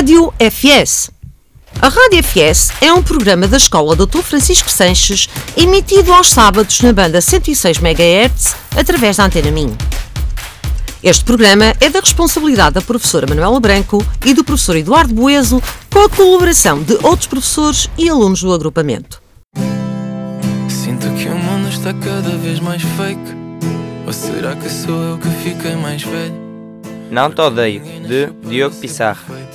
Rádio 0.00 0.32
FS. 0.38 1.10
A 1.78 1.88
Rádio 1.88 2.22
FS 2.22 2.72
é 2.80 2.90
um 2.90 3.02
programa 3.02 3.46
da 3.46 3.58
Escola 3.58 3.94
Dr. 3.94 4.22
Francisco 4.22 4.70
Sanches, 4.70 5.28
emitido 5.54 6.10
aos 6.14 6.30
sábados 6.30 6.80
na 6.80 6.90
banda 6.90 7.20
106 7.20 7.82
MHz, 7.82 8.56
através 8.78 9.18
da 9.18 9.26
Antena 9.26 9.50
Minho. 9.50 9.76
Este 11.02 11.22
programa 11.22 11.74
é 11.78 11.90
da 11.90 12.00
responsabilidade 12.00 12.76
da 12.76 12.80
professora 12.80 13.26
Manuela 13.26 13.60
Branco 13.60 14.02
e 14.24 14.32
do 14.32 14.42
professor 14.42 14.74
Eduardo 14.74 15.12
Bueso, 15.12 15.62
com 15.92 15.98
a 15.98 16.08
colaboração 16.08 16.82
de 16.82 16.94
outros 17.02 17.26
professores 17.26 17.90
e 17.98 18.08
alunos 18.08 18.40
do 18.40 18.54
agrupamento. 18.54 19.22
Sinto 20.66 21.12
que 21.12 21.28
o 21.28 21.36
mundo 21.36 21.68
está 21.68 21.92
cada 21.92 22.38
vez 22.38 22.58
mais 22.58 22.80
fake. 22.80 23.36
Ou 24.06 24.12
será 24.14 24.56
que 24.56 24.70
sou 24.70 25.02
eu 25.02 25.18
que 25.18 25.28
fiquei 25.44 25.76
mais 25.76 26.02
velho? 26.02 26.48
Não 27.10 27.30
te 27.30 27.42
odeio, 27.42 27.82
de 27.82 28.30
Diogo 28.48 28.76
Pissarro. 28.76 29.49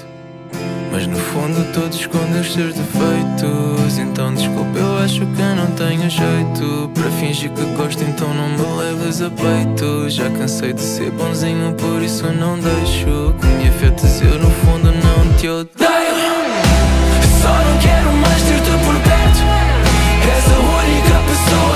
Mas 0.96 1.08
no 1.08 1.18
fundo 1.18 1.62
todos 1.74 2.00
escondem 2.00 2.40
os 2.40 2.54
seus 2.54 2.74
defeitos. 2.74 3.98
Então 3.98 4.34
desculpa, 4.34 4.80
eu 4.80 4.98
acho 5.00 5.26
que 5.26 5.42
não 5.42 5.68
tenho 5.76 6.10
jeito. 6.10 6.90
Para 6.94 7.12
fingir 7.20 7.52
que 7.52 7.66
gosto, 7.76 8.02
então 8.02 8.34
não 8.34 8.48
me 8.48 8.78
leves 8.82 9.22
a 9.22 9.30
peito. 9.30 10.10
Já 10.10 10.30
cansei 10.30 10.72
de 10.72 10.80
ser 10.80 11.12
bonzinho, 11.12 11.74
por 11.74 12.02
isso 12.02 12.26
não 12.32 12.58
deixo. 12.58 13.36
Que 13.42 13.46
me 13.46 13.68
afetes, 13.68 14.22
eu 14.22 14.40
no 14.40 14.50
fundo 14.50 14.94
não 14.94 15.34
te 15.34 15.50
odeio. 15.50 15.76
Só 17.42 17.50
não 17.50 17.78
quero 17.80 18.14
mais 18.14 18.42
ter-te 18.44 18.72
por 18.86 18.96
perto. 19.02 19.42
És 20.34 20.46
a 20.48 20.60
única 20.80 21.16
pessoa 21.28 21.75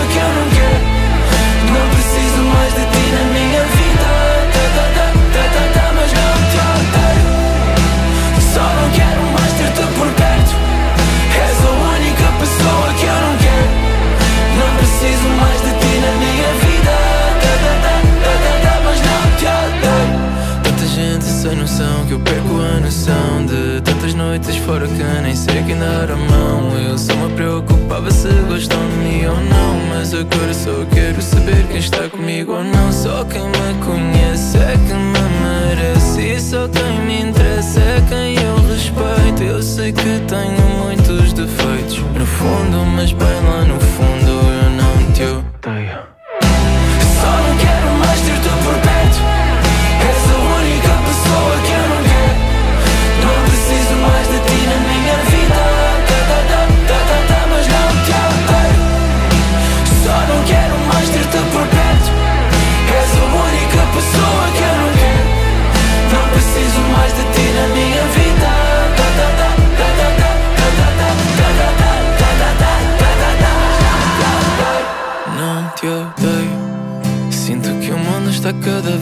noção 21.80 22.06
que 22.06 22.12
eu 22.12 22.20
perco 22.20 22.60
a 22.60 22.80
noção 22.82 23.46
De 23.46 23.82
tantas 23.82 24.14
noites 24.14 24.56
fora 24.58 24.86
que 24.86 25.04
nem 25.24 25.34
sei 25.34 25.64
quem 25.64 25.78
dar 25.78 26.12
a 26.12 26.16
mão. 26.16 26.78
Eu 26.78 26.98
só 26.98 27.16
me 27.16 27.34
preocupava 27.34 28.12
se 28.12 28.28
gostam 28.50 28.80
de 28.90 28.96
mim 28.98 29.26
ou 29.26 29.36
não 29.36 29.80
Mas 29.90 30.14
agora 30.14 30.54
só 30.54 30.86
quero 30.94 31.22
saber 31.22 31.66
quem 31.68 31.78
está 31.80 32.10
comigo 32.10 32.54
ou 32.54 32.64
não. 32.64 32.92
Só 32.92 33.24
quem 33.26 33.44
me 33.44 33.86
conhece 33.86 34.58
é 34.58 34.74
que 34.74 34.94
me 34.94 35.20
merece 35.42 36.22
E 36.22 36.42
só 36.42 36.68
quem 36.68 37.02
me 37.06 37.30
interessa 37.30 37.80
é 37.80 38.04
quem 38.10 38.36
eu 38.36 38.56
respeito. 38.68 39.44
Eu 39.44 39.64
sei 39.64 39.94
que 39.94 40.20
tenho 40.28 40.84
muitos 40.84 41.32
defeitos 41.32 42.00
No 42.14 42.26
fundo, 42.26 42.86
mas 42.96 43.14
bem 43.14 43.39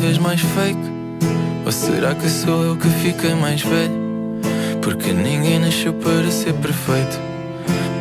vez 0.07 0.17
mais 0.19 0.39
fake? 0.39 0.79
Ou 1.65 1.71
será 1.71 2.15
que 2.15 2.29
sou 2.29 2.63
eu 2.63 2.77
que 2.77 2.87
fiquei 2.87 3.35
mais 3.35 3.61
velho? 3.61 3.91
Porque 4.81 5.11
ninguém 5.11 5.59
nasceu 5.59 5.93
para 5.93 6.31
ser 6.31 6.53
perfeito. 6.53 7.19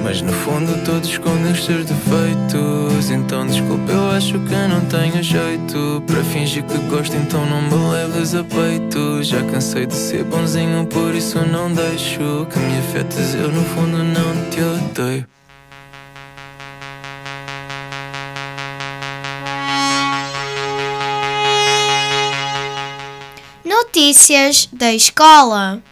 Mas 0.05 0.23
no 0.23 0.33
fundo 0.33 0.73
todos 0.85 1.09
escondem 1.09 1.51
os 1.51 1.65
seus 1.65 1.85
defeitos. 1.85 3.11
Então 3.11 3.45
desculpa, 3.45 3.91
eu 3.91 4.11
acho 4.13 4.39
que 4.39 4.55
não 4.55 4.81
tenho 4.83 5.21
jeito. 5.21 6.01
Para 6.07 6.23
fingir 6.23 6.63
que 6.63 6.79
gosto, 6.89 7.17
então 7.17 7.45
não 7.45 7.63
me 7.63 7.93
leves 7.93 8.37
a 8.37 8.45
peito. 8.45 9.21
Já 9.25 9.43
cansei 9.43 9.87
de 9.87 9.95
ser 9.95 10.23
bonzinho, 10.23 10.87
por 10.87 11.13
isso 11.13 11.41
não 11.45 11.73
deixo 11.73 12.47
Que 12.53 12.59
me 12.61 12.79
afetes, 12.79 13.35
eu 13.35 13.51
no 13.51 13.65
fundo 13.65 13.99
não 13.99 14.51
te 14.51 14.61
odeio 14.61 15.36
Notícias 23.97 24.69
da 24.71 24.93
escola. 24.93 25.83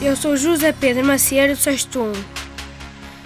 Eu 0.00 0.14
sou 0.14 0.36
José 0.36 0.70
Pedro 0.70 1.04
Macieira, 1.04 1.56
do 1.56 1.60
sexto 1.60 1.98
1. 1.98 2.12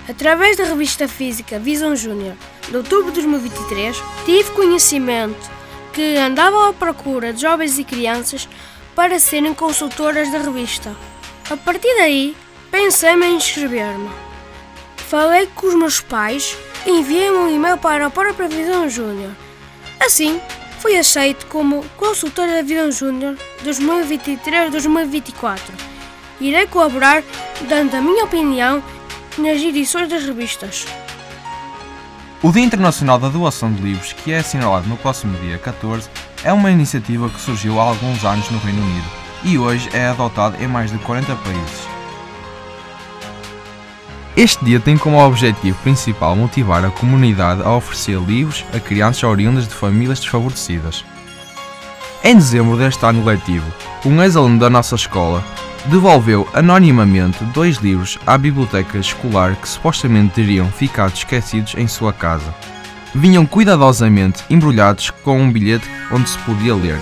Através 0.09 0.57
da 0.57 0.65
revista 0.65 1.07
física 1.07 1.59
Visão 1.59 1.95
Júnior, 1.95 2.35
de 2.67 2.79
outubro 2.79 3.13
de 3.13 3.21
2023, 3.21 4.03
tive 4.25 4.51
conhecimento 4.53 5.51
que 5.93 6.17
andavam 6.17 6.71
à 6.71 6.73
procura 6.73 7.35
de 7.35 7.43
jovens 7.43 7.79
e 7.79 7.85
crianças 7.85 8.49
para 8.97 9.19
serem 9.19 9.53
consultoras 9.53 10.33
da 10.33 10.39
revista. 10.39 10.97
A 11.51 11.59
partir 11.59 11.95
daí, 11.99 12.35
pensei-me 12.71 13.27
em 13.27 13.37
inscrever-me. 13.37 14.09
Falei 14.97 15.47
com 15.55 15.67
os 15.67 15.75
meus 15.75 16.01
pais 16.01 16.57
e 16.87 16.91
enviei-me 16.91 17.37
um 17.37 17.55
e-mail 17.55 17.77
para 17.78 18.06
a 18.06 18.11
própria 18.11 18.49
Visão 18.49 18.89
Júnior. 18.89 19.31
Assim, 20.00 20.41
fui 20.81 20.97
aceito 20.97 21.47
como 21.47 21.84
consultora 21.97 22.56
da 22.56 22.62
Visão 22.62 22.91
Júnior 22.93 23.37
2023-2024. 23.65 25.59
Irei 26.41 26.67
colaborar 26.67 27.23
dando 27.69 27.94
a 27.94 28.00
minha 28.00 28.25
opinião 28.25 28.83
nas 29.39 29.61
edições 29.61 30.09
das 30.09 30.25
revistas. 30.25 30.84
O 32.43 32.53
Dia 32.53 32.62
Internacional 32.62 33.19
da 33.19 33.28
Doação 33.28 33.73
de 33.73 33.81
Livros, 33.81 34.12
que 34.12 34.31
é 34.31 34.39
assinalado 34.39 34.87
no 34.87 34.99
próximo 34.99 35.39
dia 35.39 35.56
14, 35.56 36.11
é 36.44 36.53
uma 36.53 36.71
iniciativa 36.71 37.31
que 37.31 37.41
surgiu 37.41 37.81
há 37.81 37.84
alguns 37.84 38.23
anos 38.25 38.50
no 38.50 38.59
Reino 38.59 38.83
Unido 38.83 39.06
e 39.44 39.56
hoje 39.59 39.89
é 39.94 40.09
adotado 40.09 40.62
em 40.62 40.67
mais 40.67 40.91
de 40.91 40.99
40 40.99 41.34
países. 41.37 41.94
Este 44.37 44.65
dia 44.65 44.81
tem 44.81 44.99
como 44.99 45.25
objetivo 45.25 45.78
principal 45.84 46.34
motivar 46.34 46.84
a 46.84 46.91
comunidade 46.91 47.62
a 47.62 47.72
oferecer 47.72 48.19
livros 48.19 48.65
a 48.75 48.81
crianças 48.81 49.22
oriundas 49.22 49.69
de 49.69 49.75
famílias 49.75 50.19
desfavorecidas. 50.19 51.05
Em 52.25 52.34
dezembro 52.34 52.77
deste 52.77 53.05
ano 53.06 53.25
letivo, 53.25 53.73
um 54.05 54.21
ex-aluno 54.21 54.59
da 54.59 54.69
nossa 54.69 54.97
escola 54.97 55.44
devolveu 55.87 56.49
anonimamente 56.53 57.44
dois 57.55 57.77
livros 57.77 58.19
à 58.27 58.37
biblioteca 58.37 58.99
escolar 58.99 59.55
que 59.55 59.69
supostamente 59.69 60.34
teriam 60.34 60.69
ficado 60.69 61.15
esquecidos 61.15 61.77
em 61.77 61.87
sua 61.87 62.12
casa. 62.12 62.53
Vinham 63.15 63.47
cuidadosamente 63.47 64.43
embrulhados 64.50 65.11
com 65.11 65.41
um 65.41 65.53
bilhete 65.53 65.89
onde 66.11 66.29
se 66.29 66.38
podia 66.38 66.75
ler. 66.75 66.99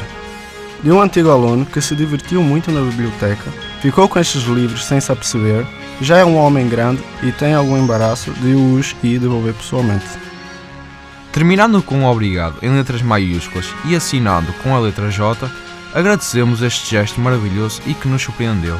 De 0.82 0.92
um 0.92 1.00
antigo 1.00 1.30
aluno 1.30 1.64
que 1.64 1.80
se 1.80 1.96
divertiu 1.96 2.42
muito 2.42 2.70
na 2.70 2.82
biblioteca, 2.82 3.50
ficou 3.80 4.06
com 4.06 4.18
estes 4.18 4.42
livros 4.42 4.84
sem 4.84 5.00
se 5.00 5.10
aperceber, 5.10 5.64
já 6.02 6.18
é 6.18 6.24
um 6.24 6.36
homem 6.36 6.68
grande 6.68 7.02
e 7.22 7.30
tem 7.30 7.54
algum 7.54 7.78
embaraço 7.78 8.32
de 8.32 8.54
os 8.54 8.94
ir 9.02 9.20
devolver 9.20 9.54
pessoalmente. 9.54 10.06
Terminando 11.30 11.82
com 11.82 11.98
um 11.98 12.06
obrigado 12.06 12.58
em 12.60 12.70
letras 12.70 13.00
maiúsculas 13.00 13.72
e 13.86 13.94
assinando 13.94 14.52
com 14.62 14.74
a 14.74 14.80
letra 14.80 15.10
J, 15.10 15.48
agradecemos 15.94 16.60
este 16.60 16.90
gesto 16.90 17.20
maravilhoso 17.20 17.80
e 17.86 17.94
que 17.94 18.08
nos 18.08 18.22
surpreendeu. 18.22 18.78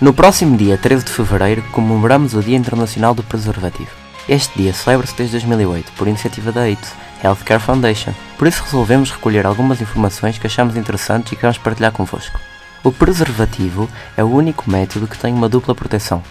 No 0.00 0.12
próximo 0.12 0.56
dia 0.56 0.78
13 0.78 1.06
de 1.06 1.10
fevereiro 1.10 1.62
comemoramos 1.72 2.34
o 2.34 2.42
Dia 2.42 2.56
Internacional 2.56 3.14
do 3.14 3.22
Preservativo. 3.22 3.90
Este 4.28 4.62
dia 4.62 4.74
celebra-se 4.74 5.16
desde 5.16 5.38
2008 5.38 5.92
por 5.92 6.06
iniciativa 6.06 6.52
da 6.52 6.60
AIDS, 6.60 6.92
Healthcare 7.24 7.62
Foundation. 7.62 8.12
Por 8.36 8.46
isso 8.46 8.62
resolvemos 8.62 9.10
recolher 9.10 9.46
algumas 9.46 9.80
informações 9.80 10.38
que 10.38 10.46
achamos 10.46 10.76
interessantes 10.76 11.32
e 11.32 11.36
queremos 11.36 11.58
partilhar 11.58 11.92
convosco. 11.92 12.38
O 12.84 12.92
preservativo 12.92 13.88
é 14.16 14.22
o 14.22 14.30
único 14.30 14.70
método 14.70 15.06
que 15.08 15.18
tem 15.18 15.34
uma 15.34 15.48
dupla 15.48 15.74
proteção, 15.74 16.22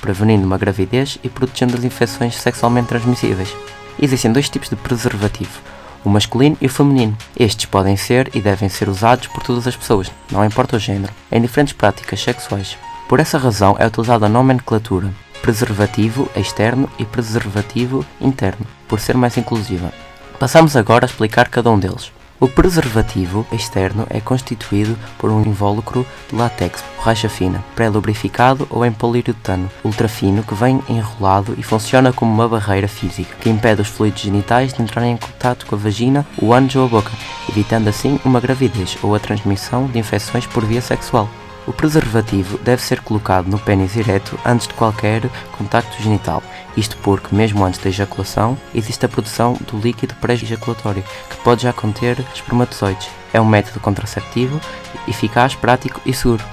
prevenindo 0.00 0.44
uma 0.44 0.58
gravidez 0.58 1.18
e 1.22 1.28
protegendo 1.28 1.74
das 1.74 1.84
infecções 1.84 2.34
sexualmente 2.36 2.88
transmissíveis. 2.88 3.54
Existem 4.00 4.32
dois 4.32 4.48
tipos 4.48 4.68
de 4.68 4.76
preservativo, 4.76 5.60
o 6.04 6.08
masculino 6.08 6.56
e 6.60 6.66
o 6.66 6.70
feminino. 6.70 7.16
Estes 7.38 7.66
podem 7.66 7.96
ser 7.96 8.30
e 8.34 8.40
devem 8.40 8.68
ser 8.68 8.88
usados 8.88 9.28
por 9.28 9.42
todas 9.42 9.66
as 9.66 9.76
pessoas, 9.76 10.10
não 10.30 10.44
importa 10.44 10.76
o 10.76 10.80
género, 10.80 11.12
em 11.30 11.40
diferentes 11.40 11.72
práticas 11.72 12.20
sexuais. 12.20 12.76
Por 13.08 13.20
essa 13.20 13.38
razão 13.38 13.76
é 13.78 13.86
utilizada 13.86 14.26
a 14.26 14.28
nomenclatura 14.28 15.12
preservativo 15.42 16.30
externo 16.36 16.88
e 16.98 17.04
preservativo 17.04 18.06
interno, 18.20 18.64
por 18.86 19.00
ser 19.00 19.16
mais 19.16 19.36
inclusiva. 19.36 19.92
Passamos 20.38 20.76
agora 20.76 21.04
a 21.04 21.08
explicar 21.08 21.48
cada 21.48 21.70
um 21.70 21.78
deles. 21.78 22.12
O 22.42 22.48
preservativo 22.48 23.46
externo 23.52 24.04
é 24.10 24.20
constituído 24.20 24.98
por 25.16 25.30
um 25.30 25.42
invólucro 25.42 26.04
de 26.28 26.34
látex, 26.34 26.82
borracha 26.96 27.28
fina, 27.28 27.64
pré-lubrificado 27.76 28.66
ou 28.68 28.84
em 28.84 28.90
poliuretano 28.90 29.70
ultrafino 29.84 30.42
que 30.42 30.52
vem 30.52 30.82
enrolado 30.88 31.54
e 31.56 31.62
funciona 31.62 32.12
como 32.12 32.32
uma 32.32 32.48
barreira 32.48 32.88
física 32.88 33.36
que 33.40 33.48
impede 33.48 33.82
os 33.82 33.86
fluidos 33.86 34.22
genitais 34.22 34.72
de 34.72 34.82
entrarem 34.82 35.12
em 35.12 35.16
contato 35.16 35.64
com 35.66 35.76
a 35.76 35.78
vagina, 35.78 36.26
o 36.36 36.52
ânus 36.52 36.74
ou 36.74 36.86
a 36.86 36.88
boca, 36.88 37.12
evitando 37.48 37.86
assim 37.86 38.18
uma 38.24 38.40
gravidez 38.40 38.98
ou 39.04 39.14
a 39.14 39.20
transmissão 39.20 39.86
de 39.86 40.00
infecções 40.00 40.44
por 40.44 40.64
via 40.64 40.82
sexual. 40.82 41.28
O 41.66 41.72
preservativo 41.72 42.58
deve 42.58 42.82
ser 42.82 43.00
colocado 43.00 43.46
no 43.46 43.58
pênis 43.58 43.96
ereto 43.96 44.38
antes 44.44 44.66
de 44.66 44.74
qualquer 44.74 45.22
contacto 45.56 46.02
genital, 46.02 46.42
isto 46.76 46.96
porque, 46.98 47.34
mesmo 47.34 47.64
antes 47.64 47.78
da 47.80 47.88
ejaculação, 47.88 48.58
existe 48.74 49.06
a 49.06 49.08
produção 49.08 49.56
do 49.70 49.78
líquido 49.78 50.14
pré-ejaculatório, 50.16 51.04
que 51.30 51.36
pode 51.36 51.62
já 51.62 51.72
conter 51.72 52.18
espermatozoides. 52.34 53.08
É 53.32 53.40
um 53.40 53.46
método 53.46 53.78
contraceptivo 53.78 54.60
eficaz, 55.06 55.54
prático 55.54 56.00
e 56.04 56.12
seguro. 56.12 56.44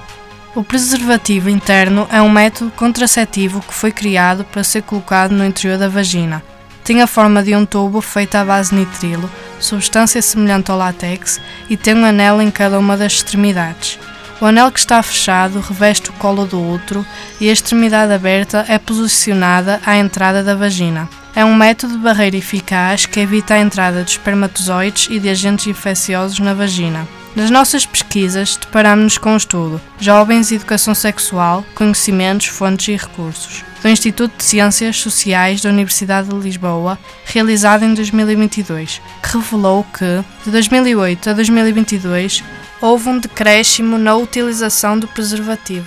O 0.54 0.64
preservativo 0.64 1.48
interno 1.48 2.08
é 2.10 2.20
um 2.20 2.30
método 2.30 2.70
contraceptivo 2.72 3.60
que 3.60 3.74
foi 3.74 3.92
criado 3.92 4.44
para 4.44 4.64
ser 4.64 4.82
colocado 4.82 5.32
no 5.32 5.44
interior 5.44 5.78
da 5.78 5.88
vagina. 5.88 6.42
Tem 6.82 7.02
a 7.02 7.06
forma 7.06 7.42
de 7.42 7.54
um 7.54 7.64
tubo 7.64 8.00
feito 8.00 8.34
à 8.34 8.44
base 8.44 8.70
de 8.70 8.76
nitrilo, 8.76 9.30
substância 9.60 10.20
semelhante 10.20 10.70
ao 10.70 10.78
látex, 10.78 11.40
e 11.68 11.76
tem 11.76 11.94
um 11.94 12.04
anel 12.04 12.40
em 12.42 12.50
cada 12.50 12.78
uma 12.78 12.96
das 12.96 13.12
extremidades. 13.12 13.98
O 14.40 14.46
anel 14.46 14.72
que 14.72 14.78
está 14.78 15.02
fechado 15.02 15.60
reveste 15.60 16.08
o 16.08 16.14
colo 16.14 16.46
do 16.46 16.58
útero 16.58 17.04
e 17.38 17.50
a 17.50 17.52
extremidade 17.52 18.10
aberta 18.10 18.64
é 18.68 18.78
posicionada 18.78 19.78
à 19.84 19.98
entrada 19.98 20.42
da 20.42 20.54
vagina. 20.54 21.06
É 21.34 21.44
um 21.44 21.54
método 21.54 21.98
de 21.98 22.02
barreira 22.02 22.38
eficaz 22.38 23.04
que 23.04 23.20
evita 23.20 23.54
a 23.54 23.60
entrada 23.60 24.02
de 24.02 24.12
espermatozoides 24.12 25.08
e 25.10 25.20
de 25.20 25.28
agentes 25.28 25.66
infecciosos 25.66 26.38
na 26.38 26.54
vagina. 26.54 27.06
Nas 27.36 27.48
nossas 27.48 27.86
pesquisas, 27.86 28.56
deparamos-nos 28.56 29.16
com 29.16 29.32
um 29.32 29.36
estudo 29.36 29.80
Jovens 30.00 30.50
Educação 30.50 30.94
Sexual, 30.94 31.64
Conhecimentos, 31.76 32.46
Fontes 32.46 32.88
e 32.88 32.96
Recursos, 32.96 33.64
do 33.80 33.88
Instituto 33.88 34.36
de 34.36 34.44
Ciências 34.44 34.96
Sociais 34.96 35.60
da 35.60 35.70
Universidade 35.70 36.28
de 36.28 36.34
Lisboa, 36.34 36.98
realizado 37.24 37.84
em 37.84 37.94
2022, 37.94 39.00
que 39.22 39.38
revelou 39.38 39.86
que, 39.96 40.24
de 40.44 40.50
2008 40.50 41.30
a 41.30 41.32
2022, 41.32 42.42
houve 42.80 43.08
um 43.08 43.18
decréscimo 43.20 43.96
na 43.96 44.16
utilização 44.16 44.98
do 44.98 45.06
preservativo. 45.06 45.86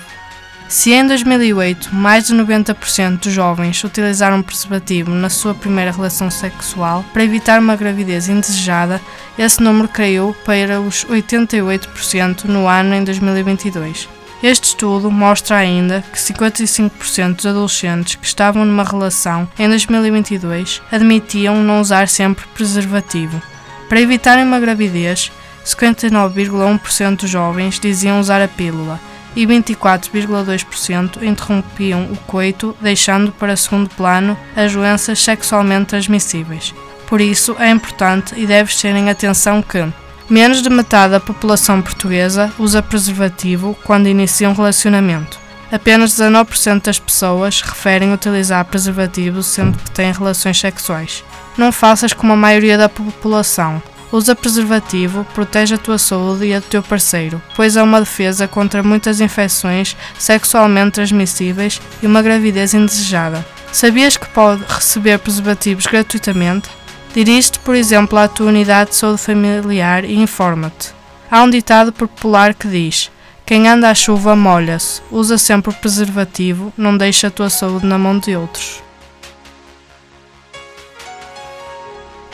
Se 0.73 0.91
em 0.91 1.05
2008 1.05 1.93
mais 1.93 2.25
de 2.25 2.33
90% 2.33 3.19
dos 3.19 3.31
jovens 3.31 3.83
utilizaram 3.83 4.41
preservativo 4.41 5.11
na 5.11 5.29
sua 5.29 5.53
primeira 5.53 5.91
relação 5.91 6.31
sexual 6.31 7.05
para 7.13 7.23
evitar 7.23 7.59
uma 7.59 7.75
gravidez 7.75 8.27
indesejada, 8.27 8.99
esse 9.37 9.61
número 9.61 9.87
caiu 9.87 10.35
para 10.43 10.81
os 10.81 11.05
88% 11.05 12.45
no 12.45 12.67
ano 12.67 12.95
em 12.95 13.03
2022. 13.03 14.09
Este 14.41 14.69
estudo 14.69 15.11
mostra 15.11 15.57
ainda 15.57 16.03
que 16.11 16.17
55% 16.17 17.35
dos 17.35 17.45
adolescentes 17.45 18.15
que 18.15 18.25
estavam 18.25 18.65
numa 18.65 18.83
relação 18.83 19.47
em 19.59 19.69
2022 19.69 20.81
admitiam 20.91 21.63
não 21.63 21.81
usar 21.81 22.07
sempre 22.07 22.47
preservativo. 22.47 23.39
Para 23.87 24.01
evitarem 24.01 24.43
uma 24.43 24.59
gravidez, 24.59 25.31
59,1% 25.63 27.17
dos 27.17 27.29
jovens 27.29 27.79
diziam 27.79 28.19
usar 28.19 28.41
a 28.41 28.47
pílula 28.47 28.99
e 29.35 29.45
24,2% 29.45 31.21
interrompiam 31.23 32.03
o 32.11 32.17
coito, 32.27 32.75
deixando 32.81 33.31
para 33.31 33.55
segundo 33.55 33.89
plano 33.89 34.37
as 34.55 34.73
doenças 34.73 35.19
sexualmente 35.19 35.87
transmissíveis. 35.87 36.73
Por 37.07 37.21
isso, 37.21 37.55
é 37.59 37.69
importante 37.69 38.33
e 38.37 38.45
deve 38.45 38.73
ter 38.73 38.95
em 38.95 39.09
atenção 39.09 39.61
que 39.61 39.85
menos 40.29 40.61
de 40.61 40.69
metade 40.69 41.11
da 41.11 41.19
população 41.19 41.81
portuguesa 41.81 42.51
usa 42.57 42.81
preservativo 42.81 43.77
quando 43.83 44.07
inicia 44.07 44.49
um 44.49 44.53
relacionamento. 44.53 45.39
Apenas 45.71 46.11
19% 46.11 46.83
das 46.83 46.99
pessoas 46.99 47.61
referem 47.61 48.13
utilizar 48.13 48.63
preservativo 48.65 49.41
sempre 49.41 49.81
que 49.83 49.91
têm 49.91 50.11
relações 50.11 50.59
sexuais. 50.59 51.23
Não 51.57 51.71
faças 51.71 52.13
como 52.13 52.33
a 52.33 52.35
maioria 52.35 52.77
da 52.77 52.87
população, 52.87 53.81
Usa 54.13 54.35
preservativo, 54.35 55.25
protege 55.33 55.73
a 55.73 55.77
tua 55.79 55.97
saúde 55.97 56.45
e 56.45 56.53
a 56.53 56.59
do 56.59 56.65
teu 56.67 56.83
parceiro, 56.83 57.41
pois 57.55 57.75
é 57.75 57.81
uma 57.81 57.99
defesa 57.99 58.47
contra 58.47 58.83
muitas 58.83 59.19
infecções 59.19 59.97
sexualmente 60.19 60.91
transmissíveis 60.91 61.81
e 61.99 62.05
uma 62.05 62.21
gravidez 62.21 62.75
indesejada. 62.75 63.43
Sabias 63.71 64.15
que 64.15 64.27
pode 64.27 64.63
receber 64.69 65.17
preservativos 65.17 65.87
gratuitamente? 65.87 66.69
Dirige-te, 67.11 67.57
por 67.57 67.73
exemplo, 67.73 68.19
à 68.19 68.27
tua 68.27 68.49
unidade 68.49 68.91
de 68.91 68.97
saúde 68.97 69.19
familiar 69.19 70.05
e 70.05 70.13
informa-te. 70.13 70.91
Há 71.31 71.41
um 71.41 71.49
ditado 71.49 71.91
popular 71.91 72.53
que 72.53 72.67
diz: 72.67 73.09
Quem 73.43 73.67
anda 73.67 73.89
à 73.89 73.95
chuva 73.95 74.35
molha-se. 74.35 75.01
Usa 75.09 75.39
sempre 75.39 75.71
o 75.71 75.75
preservativo, 75.75 76.71
não 76.77 76.95
deixa 76.95 77.29
a 77.29 77.31
tua 77.31 77.49
saúde 77.49 77.87
na 77.87 77.97
mão 77.97 78.19
de 78.19 78.35
outros. 78.35 78.82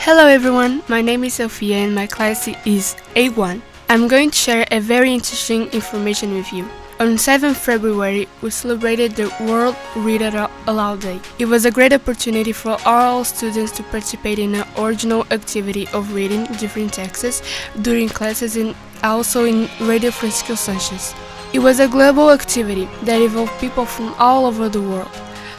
Hello 0.04 0.26
everyone, 0.26 0.82
my 0.88 1.02
name 1.02 1.24
is 1.24 1.34
Sophia 1.34 1.76
and 1.76 1.94
my 1.94 2.06
class 2.06 2.48
is 2.48 2.96
A1. 3.16 3.60
I'm 3.90 4.08
going 4.08 4.30
to 4.30 4.36
share 4.36 4.66
a 4.70 4.80
very 4.80 5.12
interesting 5.12 5.68
information 5.72 6.32
with 6.32 6.50
you. 6.54 6.66
On 7.00 7.18
7 7.18 7.52
February, 7.52 8.26
we 8.40 8.48
celebrated 8.48 9.14
the 9.14 9.30
World 9.42 9.76
Read 9.94 10.22
Aloud 10.22 11.02
Day. 11.02 11.20
It 11.38 11.44
was 11.44 11.66
a 11.66 11.70
great 11.70 11.92
opportunity 11.92 12.50
for 12.50 12.78
all 12.86 13.24
students 13.24 13.72
to 13.72 13.82
participate 13.82 14.38
in 14.38 14.54
an 14.54 14.66
original 14.78 15.26
activity 15.30 15.86
of 15.88 16.14
reading 16.14 16.44
different 16.56 16.94
texts 16.94 17.42
during 17.82 18.08
classes 18.08 18.56
and 18.56 18.74
also 19.02 19.44
in 19.44 19.68
Radio 19.82 20.10
Francisco 20.12 20.54
Sanchez. 20.54 21.14
It 21.52 21.58
was 21.58 21.78
a 21.78 21.86
global 21.86 22.30
activity 22.30 22.88
that 23.02 23.20
involved 23.20 23.52
people 23.60 23.84
from 23.84 24.14
all 24.18 24.46
over 24.46 24.70
the 24.70 24.80
world. 24.80 25.10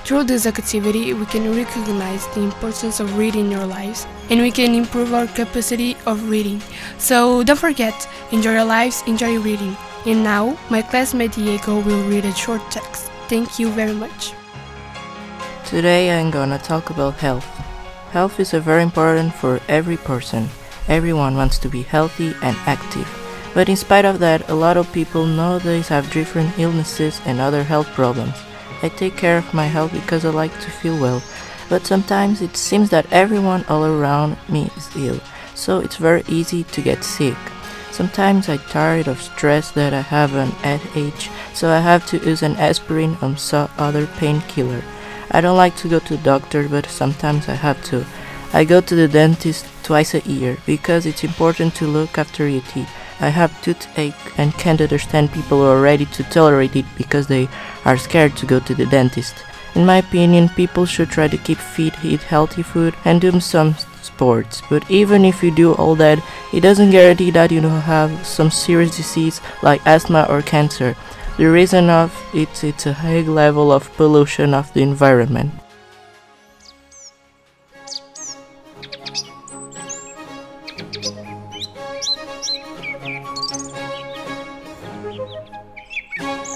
Through 0.04 0.24
this 0.24 0.48
activity, 0.48 1.14
we 1.14 1.26
can 1.28 1.56
recognize 1.56 2.26
the 2.34 2.42
importance 2.42 3.00
of 3.00 3.18
reading 3.18 3.52
in 3.52 3.60
our 3.60 3.68
lives 3.68 4.08
and 4.30 4.42
we 4.42 4.50
can 4.50 4.74
improve 4.74 5.14
our 5.14 5.28
capacity 5.28 5.96
of 6.08 6.28
reading. 6.28 6.60
So 6.98 7.44
don't 7.44 7.60
forget, 7.60 8.10
enjoy 8.32 8.54
your 8.54 8.66
lives, 8.66 9.04
enjoy 9.06 9.40
reading. 9.40 9.78
And 10.08 10.24
now, 10.24 10.58
my 10.72 10.82
classmate 10.82 11.34
Diego 11.34 11.80
will 11.82 12.04
read 12.10 12.26
a 12.26 12.34
short 12.34 12.62
text. 12.72 13.12
Thank 13.30 13.60
you 13.60 13.70
very 13.70 13.94
much. 13.94 14.34
Today 15.66 16.10
I'm 16.12 16.32
gonna 16.32 16.58
talk 16.58 16.90
about 16.90 17.14
health. 17.16 17.46
Health 18.12 18.40
is 18.40 18.52
very 18.52 18.82
important 18.82 19.34
for 19.36 19.62
every 19.70 19.98
person. 19.98 20.50
Everyone 20.88 21.36
wants 21.36 21.60
to 21.60 21.70
be 21.70 21.84
healthy 21.84 22.34
and 22.42 22.58
active. 22.66 23.08
But 23.54 23.70
in 23.70 23.76
spite 23.76 24.06
of 24.06 24.20
that, 24.20 24.50
a 24.50 24.56
lot 24.56 24.78
of 24.78 24.92
people 24.92 25.26
nowadays 25.26 25.90
have 25.90 26.12
different 26.12 26.58
illnesses 26.58 27.22
and 27.26 27.40
other 27.40 27.64
health 27.64 27.88
problems. 27.94 28.36
I 28.84 28.90
take 28.90 29.16
care 29.16 29.38
of 29.38 29.54
my 29.54 29.68
health 29.68 29.94
because 29.94 30.26
I 30.26 30.30
like 30.30 30.54
to 30.62 30.72
feel 30.72 31.00
well, 31.00 31.22
but 31.70 31.86
sometimes 31.86 32.42
it 32.42 32.58
seems 32.58 32.90
that 32.90 33.12
everyone 33.12 33.64
all 33.70 33.86
around 33.86 34.38
me 34.50 34.72
is 34.76 34.96
ill, 34.96 35.20
so 35.54 35.80
it's 35.80 35.98
very 35.98 36.24
easy 36.28 36.64
to 36.64 36.82
get 36.82 37.04
sick. 37.04 37.38
Sometimes 37.92 38.50
I'm 38.50 38.60
tired 38.60 39.08
of 39.08 39.22
stress 39.22 39.72
that 39.72 39.94
I 39.94 40.02
have 40.02 40.34
an 40.34 40.52
headache, 40.64 41.30
so 41.54 41.70
I 41.70 41.80
have 41.80 42.06
to 42.08 42.18
use 42.18 42.42
an 42.42 42.56
aspirin 42.56 43.18
or 43.22 43.36
some 43.38 43.70
other 43.78 44.08
painkiller. 44.08 44.82
I 45.30 45.42
don't 45.42 45.58
like 45.58 45.76
to 45.78 45.90
go 45.90 46.00
to 46.00 46.18
doctor, 46.18 46.68
but 46.68 46.88
sometimes 46.88 47.48
I 47.48 47.56
have 47.56 47.84
to. 47.86 48.06
I 48.54 48.66
go 48.66 48.82
to 48.82 48.96
the 48.96 49.08
dentist 49.08 49.66
twice 49.84 50.14
a 50.14 50.20
year 50.22 50.58
because 50.66 51.06
it's 51.06 51.24
important 51.24 51.76
to 51.76 51.86
look 51.86 52.18
after 52.18 52.48
your 52.48 52.64
teeth. 52.64 52.90
I 53.22 53.30
have 53.30 53.62
toothache 53.62 54.40
and 54.40 54.52
can't 54.54 54.82
understand 54.82 55.32
people 55.32 55.60
who 55.60 55.66
are 55.66 55.80
ready 55.80 56.06
to 56.08 56.24
tolerate 56.24 56.76
it 56.76 56.86
because 56.98 57.28
they 57.28 57.48
are 57.86 57.98
scared 57.98 58.36
to 58.38 58.48
go 58.48 58.60
to 58.60 58.74
the 58.74 58.88
dentist. 58.88 59.36
In 59.76 59.86
my 59.86 59.98
opinion, 59.98 60.50
people 60.50 60.86
should 60.86 61.10
try 61.10 61.28
to 61.28 61.38
keep 61.38 61.60
fit, 61.60 61.94
eat 62.04 62.24
healthy 62.24 62.64
food, 62.64 62.96
and 63.06 63.22
do 63.22 63.40
some 63.40 63.76
sports. 64.02 64.62
But 64.70 64.90
even 64.90 65.24
if 65.24 65.44
you 65.44 65.52
do 65.52 65.74
all 65.76 65.96
that, 65.96 66.20
it 66.52 66.62
doesn't 66.62 66.92
guarantee 66.92 67.32
that 67.32 67.52
you 67.52 67.62
don't 67.62 67.82
have 67.82 68.26
some 68.26 68.52
serious 68.52 68.98
disease 68.98 69.40
like 69.62 69.86
asthma 69.86 70.26
or 70.28 70.42
cancer. 70.42 70.96
The 71.38 71.50
reason 71.50 71.90
of 71.90 72.12
it's 72.34 72.86
a 72.86 72.94
high 72.94 73.22
level 73.22 73.72
of 73.72 73.94
pollution 73.96 74.54
of 74.54 74.74
the 74.74 74.82
environment. 74.82 75.61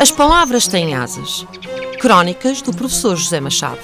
As 0.06 0.12
palavras 0.12 0.68
têm 0.68 0.94
asas. 0.94 1.48
Crónicas 2.00 2.62
do 2.62 2.72
professor 2.72 3.16
José 3.16 3.40
Machado. 3.42 3.80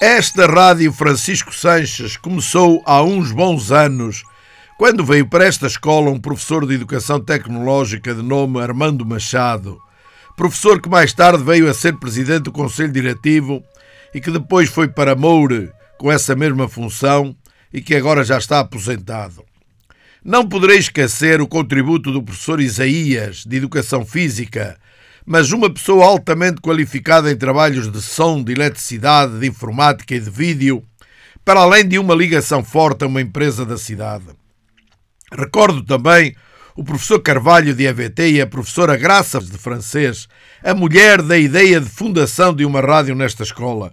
Esta 0.00 0.46
Rádio 0.46 0.90
Francisco 0.94 1.54
Sanches 1.54 2.16
começou 2.16 2.82
há 2.86 3.02
uns 3.02 3.30
bons 3.32 3.70
anos, 3.70 4.24
quando 4.78 5.04
veio 5.04 5.26
para 5.26 5.44
esta 5.44 5.66
escola 5.66 6.10
um 6.10 6.18
professor 6.18 6.66
de 6.66 6.74
Educação 6.74 7.20
Tecnológica 7.20 8.14
de 8.14 8.22
nome 8.22 8.60
Armando 8.60 9.04
Machado, 9.04 9.78
professor 10.36 10.80
que 10.80 10.88
mais 10.88 11.12
tarde 11.12 11.44
veio 11.44 11.68
a 11.68 11.74
ser 11.74 11.96
presidente 11.98 12.44
do 12.44 12.52
Conselho 12.52 12.92
Diretivo 12.92 13.62
e 14.14 14.20
que 14.20 14.30
depois 14.30 14.68
foi 14.68 14.88
para 14.88 15.14
Moure 15.14 15.70
com 15.98 16.10
essa 16.10 16.34
mesma 16.34 16.68
função 16.68 17.36
e 17.72 17.80
que 17.80 17.94
agora 17.94 18.24
já 18.24 18.38
está 18.38 18.60
aposentado. 18.60 19.44
Não 20.24 20.48
poderei 20.48 20.78
esquecer 20.78 21.40
o 21.40 21.48
contributo 21.48 22.10
do 22.10 22.22
professor 22.22 22.60
Isaías, 22.60 23.44
de 23.46 23.56
Educação 23.56 24.04
Física, 24.04 24.78
mas 25.24 25.52
uma 25.52 25.70
pessoa 25.70 26.06
altamente 26.06 26.60
qualificada 26.60 27.30
em 27.30 27.36
trabalhos 27.36 27.90
de 27.90 28.02
som, 28.02 28.42
de 28.42 28.52
eletricidade, 28.52 29.38
de 29.38 29.46
informática 29.46 30.14
e 30.14 30.20
de 30.20 30.30
vídeo, 30.30 30.82
para 31.44 31.60
além 31.60 31.86
de 31.86 31.98
uma 31.98 32.14
ligação 32.14 32.64
forte 32.64 33.04
a 33.04 33.06
uma 33.06 33.20
empresa 33.20 33.64
da 33.64 33.76
cidade. 33.76 34.41
Recordo 35.36 35.82
também 35.82 36.34
o 36.76 36.84
professor 36.84 37.20
Carvalho 37.20 37.74
de 37.74 37.88
AVT 37.88 38.32
e 38.32 38.40
a 38.40 38.46
professora 38.46 38.96
Graça 38.96 39.40
de 39.40 39.56
francês, 39.56 40.28
a 40.62 40.74
mulher 40.74 41.22
da 41.22 41.38
ideia 41.38 41.80
de 41.80 41.88
fundação 41.88 42.54
de 42.54 42.64
uma 42.64 42.80
rádio 42.80 43.14
nesta 43.14 43.42
escola, 43.42 43.92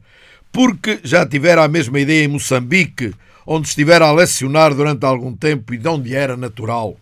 porque 0.52 1.00
já 1.04 1.26
tivera 1.26 1.64
a 1.64 1.68
mesma 1.68 2.00
ideia 2.00 2.26
em 2.26 2.28
Moçambique, 2.28 3.14
onde 3.46 3.70
estivera 3.70 4.06
a 4.06 4.12
lecionar 4.12 4.74
durante 4.74 5.06
algum 5.06 5.34
tempo 5.34 5.74
e 5.74 5.78
de 5.78 5.88
onde 5.88 6.14
era 6.14 6.36
natural. 6.36 6.98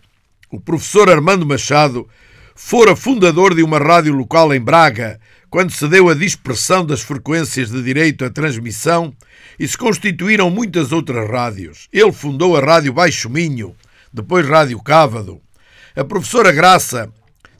O 0.50 0.60
professor 0.60 1.10
Armando 1.10 1.44
Machado 1.44 2.08
fora 2.54 2.96
fundador 2.96 3.54
de 3.54 3.62
uma 3.62 3.78
rádio 3.78 4.12
local 4.14 4.54
em 4.54 4.60
Braga, 4.60 5.20
quando 5.50 5.72
se 5.72 5.86
deu 5.88 6.08
a 6.08 6.14
dispersão 6.14 6.84
das 6.84 7.00
frequências 7.00 7.70
de 7.70 7.82
direito 7.82 8.24
à 8.24 8.30
transmissão 8.30 9.14
e 9.58 9.66
se 9.66 9.76
constituíram 9.76 10.50
muitas 10.50 10.92
outras 10.92 11.28
rádios. 11.30 11.88
Ele 11.92 12.12
fundou 12.12 12.56
a 12.56 12.60
Rádio 12.60 12.92
Baixo 12.92 13.30
Minho, 13.30 13.74
depois 14.12 14.48
Rádio 14.48 14.80
Cávado. 14.80 15.40
A 15.94 16.04
professora 16.04 16.52
Graça 16.52 17.12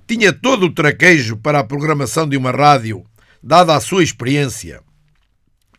tinha 0.06 0.32
todo 0.32 0.66
o 0.66 0.72
traquejo 0.72 1.36
para 1.36 1.58
a 1.58 1.64
programação 1.64 2.28
de 2.28 2.36
uma 2.36 2.50
rádio, 2.50 3.04
dada 3.42 3.74
a 3.74 3.80
sua 3.80 4.02
experiência. 4.02 4.80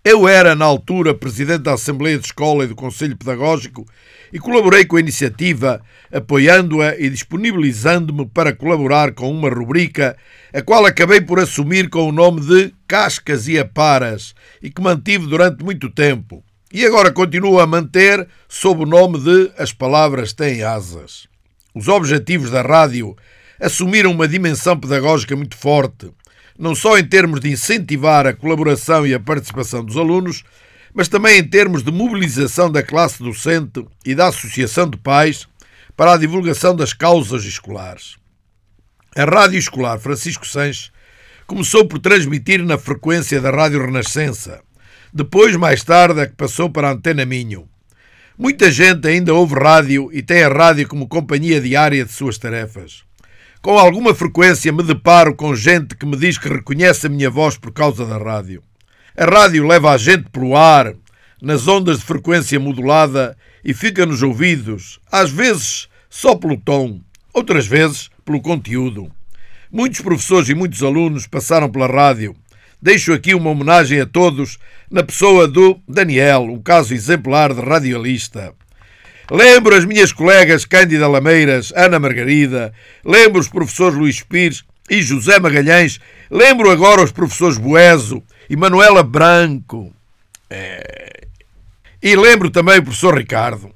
Eu 0.03 0.27
era, 0.27 0.55
na 0.55 0.63
altura, 0.65 1.13
presidente 1.13 1.63
da 1.63 1.73
Assembleia 1.73 2.17
de 2.17 2.25
Escola 2.25 2.63
e 2.63 2.67
do 2.67 2.75
Conselho 2.75 3.17
Pedagógico 3.17 3.85
e 4.31 4.39
colaborei 4.39 4.85
com 4.85 4.95
a 4.95 4.99
iniciativa, 4.99 5.81
apoiando-a 6.11 6.97
e 6.97 7.09
disponibilizando-me 7.09 8.25
para 8.25 8.55
colaborar 8.55 9.11
com 9.13 9.29
uma 9.29 9.49
rubrica, 9.49 10.15
a 10.53 10.61
qual 10.61 10.85
acabei 10.85 11.19
por 11.19 11.39
assumir 11.39 11.89
com 11.89 12.07
o 12.07 12.13
nome 12.13 12.41
de 12.41 12.73
Cascas 12.87 13.47
e 13.47 13.59
Aparas 13.59 14.33
e 14.61 14.69
que 14.69 14.81
mantive 14.81 15.27
durante 15.27 15.63
muito 15.63 15.89
tempo. 15.89 16.43
E 16.71 16.85
agora 16.85 17.11
continuo 17.11 17.59
a 17.59 17.65
manter 17.65 18.27
sob 18.47 18.83
o 18.83 18.85
nome 18.85 19.17
de 19.19 19.51
As 19.57 19.73
Palavras 19.73 20.33
Têm 20.33 20.61
Asas. 20.61 21.27
Os 21.73 21.87
objetivos 21.87 22.51
da 22.51 22.61
rádio 22.61 23.17
assumiram 23.59 24.11
uma 24.11 24.27
dimensão 24.27 24.79
pedagógica 24.79 25.35
muito 25.35 25.57
forte, 25.57 26.11
não 26.59 26.75
só 26.75 26.99
em 26.99 27.03
termos 27.03 27.39
de 27.39 27.49
incentivar 27.49 28.27
a 28.27 28.35
colaboração 28.35 29.07
e 29.07 29.15
a 29.15 29.19
participação 29.19 29.83
dos 29.83 29.97
alunos, 29.97 30.43
mas 30.93 31.07
também 31.07 31.39
em 31.39 31.43
termos 31.43 31.81
de 31.81 31.91
mobilização 31.91 32.71
da 32.71 32.83
classe 32.83 33.17
docente 33.23 33.83
e 34.05 34.13
da 34.13 34.27
Associação 34.27 34.87
de 34.87 34.97
Pais 34.97 35.47
para 35.97 36.13
a 36.13 36.17
divulgação 36.17 36.75
das 36.75 36.93
causas 36.93 37.45
escolares. 37.45 38.15
A 39.15 39.23
Rádio 39.23 39.57
Escolar 39.57 39.97
Francisco 39.97 40.45
Sanches 40.45 40.91
começou 41.47 41.87
por 41.87 41.97
transmitir 41.97 42.63
na 42.63 42.77
frequência 42.77 43.41
da 43.41 43.49
Rádio 43.49 43.83
Renascença, 43.83 44.61
depois, 45.13 45.55
mais 45.55 45.83
tarde, 45.83 46.19
é 46.19 46.27
que 46.27 46.35
passou 46.35 46.69
para 46.69 46.89
a 46.89 46.91
Antena 46.91 47.25
Minho. 47.25 47.67
Muita 48.37 48.71
gente 48.71 49.07
ainda 49.07 49.33
ouve 49.33 49.55
rádio 49.55 50.09
e 50.13 50.21
tem 50.21 50.43
a 50.43 50.49
rádio 50.49 50.87
como 50.87 51.07
companhia 51.07 51.59
diária 51.59 52.05
de 52.05 52.11
suas 52.11 52.37
tarefas. 52.37 53.03
Com 53.61 53.77
alguma 53.77 54.15
frequência 54.15 54.71
me 54.71 54.83
deparo 54.83 55.35
com 55.35 55.53
gente 55.53 55.95
que 55.95 56.05
me 56.05 56.15
diz 56.15 56.37
que 56.37 56.47
reconhece 56.47 57.07
a 57.07 57.09
minha 57.09 57.29
voz 57.29 57.57
por 57.57 57.73
causa 57.73 58.05
da 58.05 58.17
rádio. 58.17 58.63
A 59.17 59.25
rádio 59.25 59.67
leva 59.67 59.91
a 59.91 59.97
gente 59.97 60.29
pelo 60.29 60.55
ar, 60.55 60.93
nas 61.41 61.67
ondas 61.67 61.99
de 61.99 62.05
frequência 62.05 62.59
modulada 62.59 63.35
e 63.65 63.73
fica 63.73 64.05
nos 64.05 64.23
ouvidos, 64.23 64.99
às 65.11 65.29
vezes 65.29 65.89
só 66.09 66.35
pelo 66.35 66.55
tom, 66.55 67.01
outras 67.33 67.67
vezes 67.67 68.09
pelo 68.23 68.41
conteúdo. 68.41 69.11
Muitos 69.71 70.01
professores 70.01 70.47
e 70.49 70.55
muitos 70.55 70.81
alunos 70.81 71.27
passaram 71.27 71.69
pela 71.69 71.87
rádio. 71.87 72.35
Deixo 72.81 73.11
aqui 73.11 73.35
uma 73.35 73.49
homenagem 73.49 73.99
a 73.99 74.05
todos 74.05 74.57
na 74.89 75.03
pessoa 75.03 75.47
do 75.47 75.79
Daniel, 75.85 76.43
um 76.43 76.61
caso 76.61 76.93
exemplar 76.93 77.53
de 77.53 77.59
radialista. 77.59 78.53
Lembro 79.29 79.75
as 79.75 79.83
minhas 79.83 80.13
colegas 80.13 80.63
Cândida 80.63 81.07
Lameiras, 81.07 81.73
Ana 81.75 81.99
Margarida, 81.99 82.73
lembro 83.03 83.39
os 83.39 83.49
professores 83.49 83.97
Luís 83.97 84.23
Pires 84.23 84.63
e 84.89 85.01
José 85.01 85.39
Magalhães, 85.39 85.99
lembro 86.31 86.71
agora 86.71 87.03
os 87.03 87.11
professores 87.11 87.57
Boeso 87.57 88.23
e 88.49 88.55
Manuela 88.55 89.03
Branco. 89.03 89.93
É... 90.49 91.27
E 92.01 92.15
lembro 92.15 92.49
também 92.49 92.79
o 92.79 92.83
professor 92.83 93.17
Ricardo. 93.17 93.71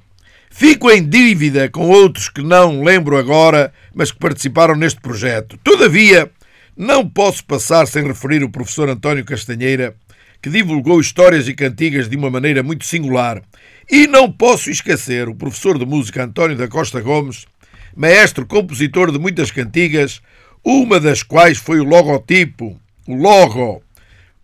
Fico 0.50 0.90
em 0.90 1.06
dívida 1.06 1.68
com 1.68 1.88
outros 1.88 2.30
que 2.30 2.40
não 2.40 2.82
lembro 2.82 3.18
agora, 3.18 3.72
mas 3.94 4.10
que 4.10 4.18
participaram 4.18 4.74
neste 4.74 5.00
projeto. 5.00 5.58
Todavia, 5.62 6.30
não 6.76 7.08
posso 7.08 7.44
passar 7.44 7.86
sem 7.86 8.04
referir 8.04 8.42
o 8.42 8.50
professor 8.50 8.88
António 8.88 9.24
Castanheira, 9.24 9.94
que 10.42 10.50
divulgou 10.50 11.00
histórias 11.00 11.46
e 11.46 11.54
cantigas 11.54 12.08
de 12.08 12.16
uma 12.16 12.30
maneira 12.30 12.62
muito 12.62 12.84
singular. 12.84 13.42
E 13.90 14.06
não 14.06 14.30
posso 14.30 14.70
esquecer 14.70 15.28
o 15.28 15.34
professor 15.34 15.78
de 15.78 15.86
música 15.86 16.24
António 16.24 16.56
da 16.56 16.66
Costa 16.66 17.00
Gomes, 17.00 17.46
maestro 17.96 18.44
compositor 18.44 19.12
de 19.12 19.18
muitas 19.18 19.50
cantigas, 19.50 20.20
uma 20.64 20.98
das 20.98 21.22
quais 21.22 21.58
foi 21.58 21.78
o 21.78 21.84
logotipo, 21.84 22.78
o 23.06 23.14
logo, 23.14 23.82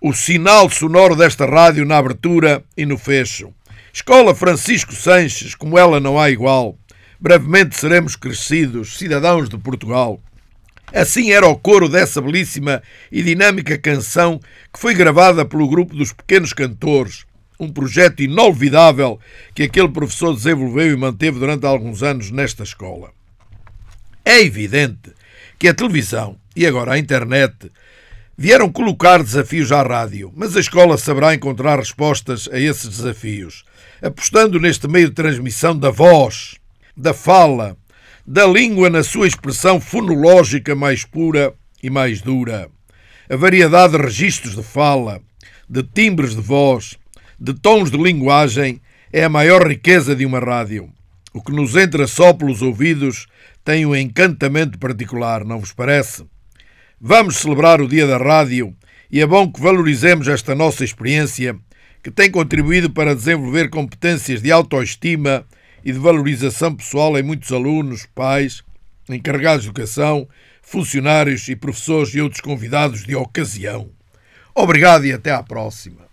o 0.01 0.13
sinal 0.13 0.71
sonoro 0.71 1.17
desta 1.17 1.47
rádio 1.47 1.85
na 1.85 1.99
abertura 1.99 2.63
e 2.77 2.87
no 2.87 2.97
fecho. 2.97 3.53
Escola 3.93 4.35
Francisco 4.35 4.95
Sanches, 4.95 5.55
como 5.55 5.77
ela 5.77 5.99
não 5.99 6.19
há 6.19 6.31
igual. 6.31 6.79
Brevemente 7.19 7.77
seremos 7.77 8.15
crescidos, 8.15 8.97
cidadãos 8.97 9.49
de 9.49 9.59
Portugal. 9.59 10.21
Assim 10.93 11.31
era 11.31 11.47
o 11.47 11.57
coro 11.57 11.89
dessa 11.89 12.21
belíssima 12.21 12.83
e 13.13 13.23
dinâmica 13.23 13.79
canção 13.79 14.41
que 14.73 14.79
foi 14.79 14.95
gravada 14.95 15.45
pelo 15.45 15.69
grupo 15.69 15.95
dos 15.95 16.13
Pequenos 16.13 16.53
Cantores, 16.53 17.25
um 17.61 17.71
projeto 17.71 18.23
inolvidável 18.23 19.21
que 19.55 19.63
aquele 19.63 19.89
professor 19.89 20.35
desenvolveu 20.35 20.93
e 20.93 20.97
manteve 20.97 21.39
durante 21.39 21.65
alguns 21.65 22.03
anos 22.03 22.31
nesta 22.31 22.65
escola. 22.65 23.13
É 24.25 24.41
evidente 24.41 25.13
que 25.59 25.69
a 25.69 25.75
televisão 25.75 26.37
e 26.57 26.67
agora 26.67 26.95
a 26.95 26.99
internet 26.99 27.71
vieram 28.37 28.73
colocar 28.73 29.23
desafios 29.23 29.71
à 29.71 29.83
rádio, 29.83 30.33
mas 30.35 30.57
a 30.57 30.61
escola 30.61 30.97
saberá 30.97 31.35
encontrar 31.35 31.79
respostas 31.79 32.49
a 32.51 32.59
esses 32.59 32.89
desafios, 32.89 33.65
apostando 34.03 34.59
neste 34.59 34.89
meio 34.89 35.11
de 35.11 35.15
transmissão 35.15 35.79
da 35.79 35.91
voz, 35.91 36.57
da 36.97 37.13
fala, 37.13 37.77
da 38.33 38.47
língua 38.47 38.89
na 38.89 39.03
sua 39.03 39.27
expressão 39.27 39.81
fonológica 39.81 40.73
mais 40.77 41.03
pura 41.03 41.53
e 41.83 41.91
mais 41.91 42.23
dura. 42.23 42.71
A 43.29 43.35
variedade 43.35 43.97
de 43.97 44.05
registros 44.05 44.55
de 44.55 44.63
fala, 44.63 45.21
de 45.69 45.83
timbres 45.83 46.37
de 46.37 46.41
voz, 46.41 46.97
de 47.41 47.53
tons 47.53 47.91
de 47.91 47.97
linguagem 47.97 48.81
é 49.13 49.25
a 49.25 49.29
maior 49.29 49.67
riqueza 49.67 50.15
de 50.15 50.25
uma 50.25 50.39
rádio. 50.39 50.89
O 51.35 51.43
que 51.43 51.51
nos 51.51 51.75
entra 51.75 52.07
só 52.07 52.33
pelos 52.33 52.63
ouvidos 52.63 53.27
tem 53.65 53.85
um 53.85 53.97
encantamento 53.97 54.79
particular, 54.79 55.45
não 55.45 55.59
vos 55.59 55.73
parece? 55.73 56.25
Vamos 57.01 57.35
celebrar 57.39 57.81
o 57.81 57.89
Dia 57.89 58.07
da 58.07 58.17
Rádio 58.17 58.77
e 59.11 59.21
é 59.21 59.27
bom 59.27 59.51
que 59.51 59.61
valorizemos 59.61 60.29
esta 60.29 60.55
nossa 60.55 60.85
experiência 60.85 61.57
que 62.01 62.13
tem 62.13 62.31
contribuído 62.31 62.91
para 62.91 63.13
desenvolver 63.13 63.71
competências 63.71 64.41
de 64.41 64.53
autoestima 64.53 65.45
e 65.85 65.93
de 65.93 65.99
valorização 65.99 66.75
pessoal 66.75 67.19
em 67.19 67.23
muitos 67.23 67.51
alunos, 67.53 68.07
pais, 68.15 68.63
encarregados 69.09 69.63
de 69.63 69.69
educação, 69.69 70.29
funcionários 70.63 71.49
e 71.49 71.57
professores 71.57 72.15
e 72.15 72.21
outros 72.21 72.41
convidados 72.41 73.05
de 73.05 73.15
ocasião. 73.15 73.91
Obrigado 74.55 75.07
e 75.07 75.13
até 75.13 75.33
à 75.33 75.43
próxima. 75.43 76.09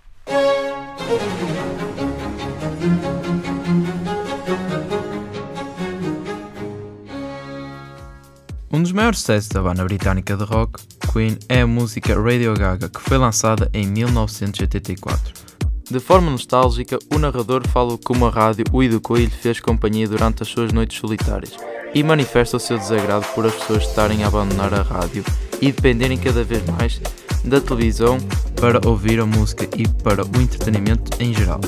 Um 8.69 8.83
dos 8.83 8.91
maiores 8.91 9.19
sucessos 9.19 9.49
da 9.49 9.61
banda 9.61 9.83
britânica 9.83 10.35
de 10.35 10.43
rock, 10.43 10.81
Queen, 11.11 11.37
é 11.47 11.61
a 11.61 11.67
música 11.67 12.13
Radio 12.13 12.53
Gaga, 12.53 12.89
que 12.89 12.99
foi 12.99 13.17
lançada 13.17 13.69
em 13.73 13.87
1984. 13.87 15.46
De 15.89 16.01
forma 16.01 16.29
nostálgica, 16.29 16.99
o 17.13 17.17
narrador 17.17 17.65
fala 17.65 17.97
como 17.97 18.25
a 18.25 18.29
rádio 18.29 18.65
o 18.73 18.83
educou 18.83 19.17
e 19.17 19.25
lhe 19.25 19.29
fez 19.29 19.61
companhia 19.61 20.05
durante 20.05 20.43
as 20.43 20.49
suas 20.49 20.73
noites 20.73 20.99
solitárias, 20.99 21.55
e 21.93 22.03
manifesta 22.03 22.57
o 22.57 22.59
seu 22.59 22.77
desagrado 22.77 23.25
por 23.33 23.45
as 23.45 23.53
pessoas 23.53 23.83
estarem 23.83 24.25
a 24.25 24.27
abandonar 24.27 24.73
a 24.73 24.81
rádio 24.81 25.23
e 25.61 25.71
dependerem 25.71 26.17
cada 26.17 26.43
vez 26.43 26.61
mais 26.65 26.99
da 27.41 27.61
televisão 27.61 28.17
para 28.59 28.85
ouvir 28.85 29.21
a 29.21 29.25
música 29.25 29.65
e 29.77 29.87
para 29.87 30.25
o 30.25 30.41
entretenimento 30.41 31.23
em 31.23 31.33
geral. 31.33 31.61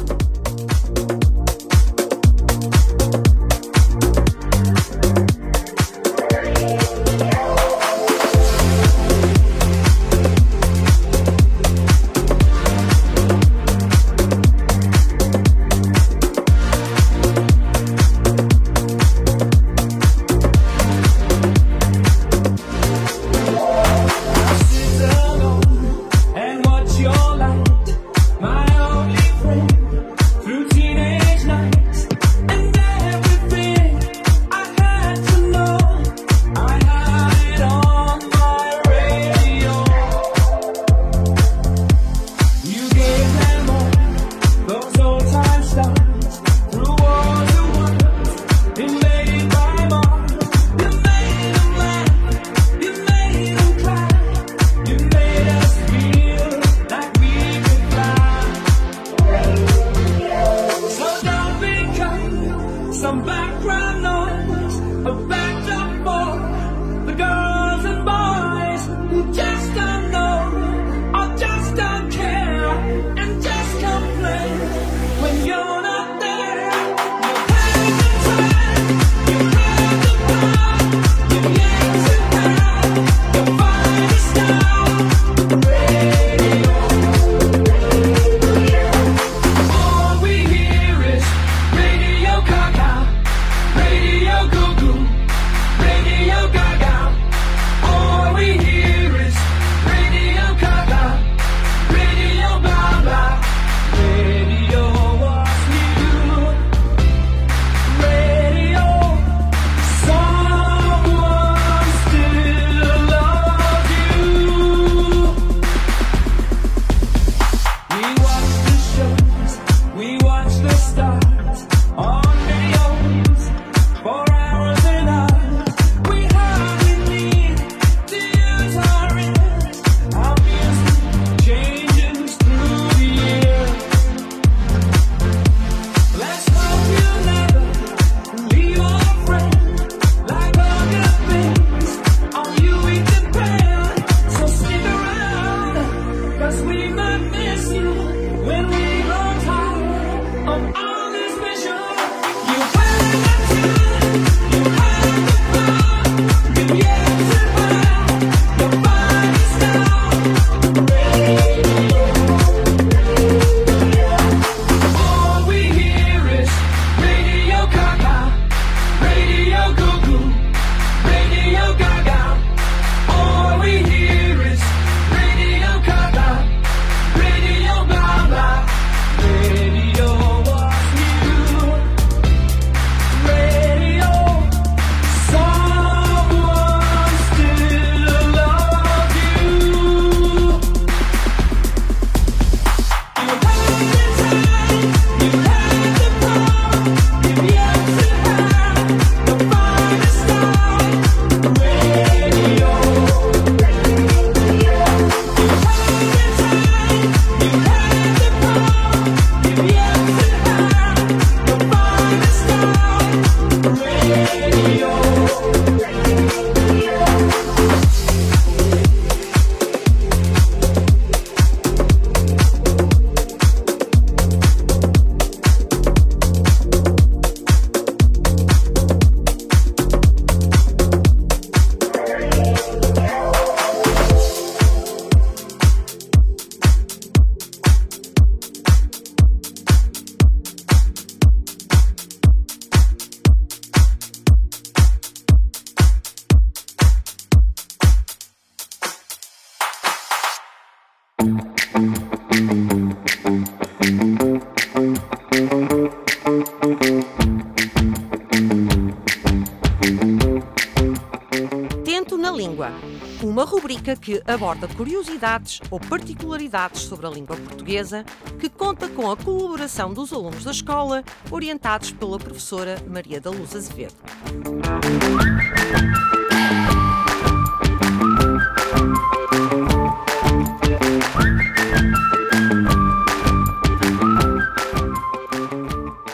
Rubrica 263.89 263.95
que 263.95 264.21
aborda 264.29 264.67
curiosidades 264.67 265.61
ou 265.71 265.79
particularidades 265.79 266.81
sobre 266.81 267.07
a 267.07 267.09
língua 267.09 267.35
portuguesa, 267.35 268.05
que 268.39 268.49
conta 268.49 268.87
com 268.87 269.09
a 269.09 269.17
colaboração 269.17 269.93
dos 269.93 270.11
alunos 270.11 270.43
da 270.43 270.51
escola, 270.51 271.03
orientados 271.31 271.91
pela 271.91 272.19
professora 272.19 272.77
Maria 272.87 273.19
da 273.21 273.29
Luz 273.31 273.55
Azevedo. 273.55 273.95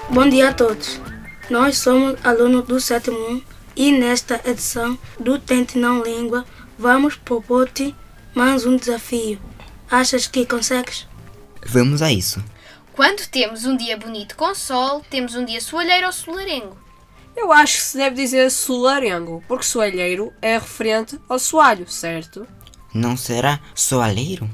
Bom 0.09 0.29
dia 0.29 0.49
a 0.49 0.53
todos. 0.53 0.99
Nós 1.49 1.77
somos 1.77 2.15
alunos 2.23 2.65
do 2.65 2.79
sétimo 2.79 3.17
1 3.17 3.41
e 3.75 3.91
nesta 3.91 4.41
edição 4.49 4.97
do 5.19 5.37
Tente 5.37 5.77
Não 5.77 6.01
Língua 6.01 6.45
vamos 6.77 7.15
propor-te 7.15 7.95
mais 8.33 8.65
um 8.65 8.75
desafio. 8.75 9.39
Achas 9.89 10.27
que 10.27 10.45
consegues? 10.45 11.07
Vamos 11.65 12.01
a 12.01 12.11
isso. 12.11 12.43
Quando 12.93 13.27
temos 13.27 13.65
um 13.65 13.75
dia 13.75 13.97
bonito 13.97 14.35
com 14.35 14.55
sol, 14.55 15.03
temos 15.09 15.35
um 15.35 15.43
dia 15.43 15.59
soalheiro 15.59 16.07
ou 16.07 16.13
solarengo. 16.13 16.77
Eu 17.35 17.51
acho 17.51 17.77
que 17.77 17.83
se 17.83 17.97
deve 17.97 18.15
dizer 18.15 18.49
solarengo, 18.49 19.43
porque 19.47 19.65
soalheiro 19.65 20.31
é 20.41 20.57
referente 20.57 21.19
ao 21.27 21.37
soalho, 21.37 21.87
certo? 21.89 22.47
Não 22.93 23.17
será 23.17 23.59
soalheiro? 23.73 24.49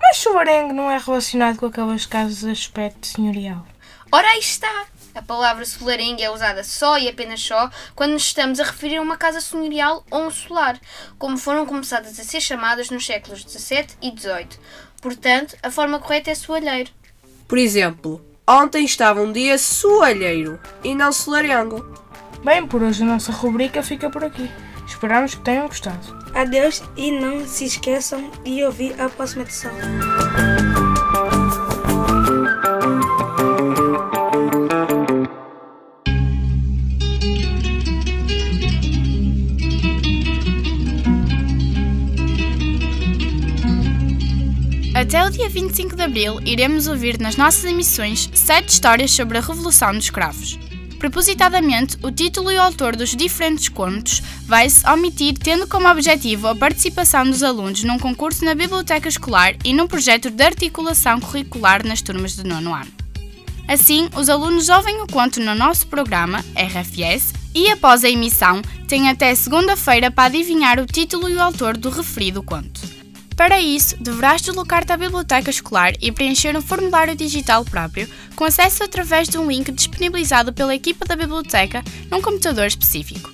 Mas 0.00 0.16
solarengo 0.18 0.72
não 0.72 0.90
é 0.90 0.96
relacionado 0.96 1.58
com 1.58 1.66
aquelas 1.66 2.06
casas 2.06 2.38
de 2.38 2.50
aspecto 2.50 3.06
senhorial. 3.06 3.66
Ora, 4.10 4.28
aí 4.28 4.38
está! 4.38 4.86
A 5.14 5.22
palavra 5.22 5.64
solarengo 5.64 6.20
é 6.20 6.28
usada 6.28 6.64
só 6.64 6.98
e 6.98 7.08
apenas 7.08 7.40
só 7.40 7.70
quando 7.94 8.12
nos 8.12 8.24
estamos 8.24 8.58
a 8.58 8.64
referir 8.64 8.96
a 8.96 9.02
uma 9.02 9.16
casa 9.16 9.40
senhorial 9.40 10.04
ou 10.10 10.26
um 10.26 10.30
solar, 10.30 10.78
como 11.18 11.38
foram 11.38 11.64
começadas 11.64 12.18
a 12.18 12.24
ser 12.24 12.40
chamadas 12.40 12.90
nos 12.90 13.06
séculos 13.06 13.42
XVII 13.42 13.86
e 14.02 14.10
XVIII. 14.10 14.48
Portanto, 15.00 15.56
a 15.62 15.70
forma 15.70 16.00
correta 16.00 16.30
é 16.30 16.34
soalheiro. 16.34 16.90
Por 17.46 17.58
exemplo, 17.58 18.24
ontem 18.48 18.84
estava 18.84 19.20
um 19.20 19.30
dia 19.30 19.56
soalheiro 19.56 20.58
e 20.82 20.94
não 20.94 21.12
solarengo. 21.12 21.84
Bem, 22.42 22.66
por 22.66 22.82
hoje 22.82 23.02
a 23.02 23.06
nossa 23.06 23.30
rubrica 23.30 23.82
fica 23.82 24.10
por 24.10 24.24
aqui. 24.24 24.50
Esperamos 24.86 25.34
que 25.34 25.42
tenham 25.42 25.68
gostado. 25.68 26.24
Adeus 26.34 26.82
e 26.96 27.12
não 27.12 27.46
se 27.46 27.64
esqueçam 27.64 28.30
de 28.42 28.64
ouvir 28.64 29.00
a 29.00 29.08
próxima 29.08 29.42
edição. 29.42 29.70
Até 44.94 45.26
o 45.26 45.28
dia 45.28 45.48
25 45.48 45.96
de 45.96 46.02
abril, 46.02 46.40
iremos 46.46 46.86
ouvir 46.86 47.18
nas 47.18 47.36
nossas 47.36 47.64
emissões 47.64 48.30
sete 48.32 48.68
histórias 48.68 49.10
sobre 49.10 49.36
a 49.36 49.40
Revolução 49.40 49.92
dos 49.92 50.04
Escravos. 50.04 50.56
Propositadamente, 51.00 51.98
o 52.00 52.12
título 52.12 52.52
e 52.52 52.56
o 52.56 52.62
autor 52.62 52.94
dos 52.94 53.16
diferentes 53.16 53.68
contos 53.68 54.22
vai-se 54.46 54.88
omitir, 54.88 55.34
tendo 55.36 55.66
como 55.66 55.88
objetivo 55.88 56.46
a 56.46 56.54
participação 56.54 57.28
dos 57.28 57.42
alunos 57.42 57.82
num 57.82 57.98
concurso 57.98 58.44
na 58.44 58.54
biblioteca 58.54 59.08
escolar 59.08 59.56
e 59.64 59.72
num 59.72 59.88
projeto 59.88 60.30
de 60.30 60.44
articulação 60.44 61.18
curricular 61.18 61.84
nas 61.84 62.00
turmas 62.00 62.36
de 62.36 62.44
nono 62.44 62.72
ano. 62.72 62.92
Assim, 63.66 64.08
os 64.16 64.28
alunos 64.28 64.68
ouvem 64.68 65.02
o 65.02 65.08
conto 65.08 65.40
no 65.40 65.56
nosso 65.56 65.88
programa, 65.88 66.38
RFS, 66.54 67.34
e 67.52 67.68
após 67.68 68.04
a 68.04 68.08
emissão, 68.08 68.62
têm 68.86 69.08
até 69.08 69.34
segunda-feira 69.34 70.08
para 70.08 70.24
adivinhar 70.24 70.78
o 70.78 70.86
título 70.86 71.28
e 71.28 71.34
o 71.34 71.42
autor 71.42 71.76
do 71.76 71.90
referido 71.90 72.44
conto. 72.44 72.93
Para 73.36 73.60
isso, 73.60 73.96
deverás 74.00 74.42
deslocar-te 74.42 74.92
à 74.92 74.96
biblioteca 74.96 75.50
escolar 75.50 75.92
e 76.00 76.12
preencher 76.12 76.56
um 76.56 76.62
formulário 76.62 77.16
digital 77.16 77.64
próprio, 77.64 78.08
com 78.36 78.44
acesso 78.44 78.84
através 78.84 79.28
de 79.28 79.36
um 79.36 79.48
link 79.48 79.72
disponibilizado 79.72 80.52
pela 80.52 80.74
equipa 80.74 81.04
da 81.04 81.16
biblioteca 81.16 81.82
num 82.10 82.22
computador 82.22 82.66
específico. 82.66 83.32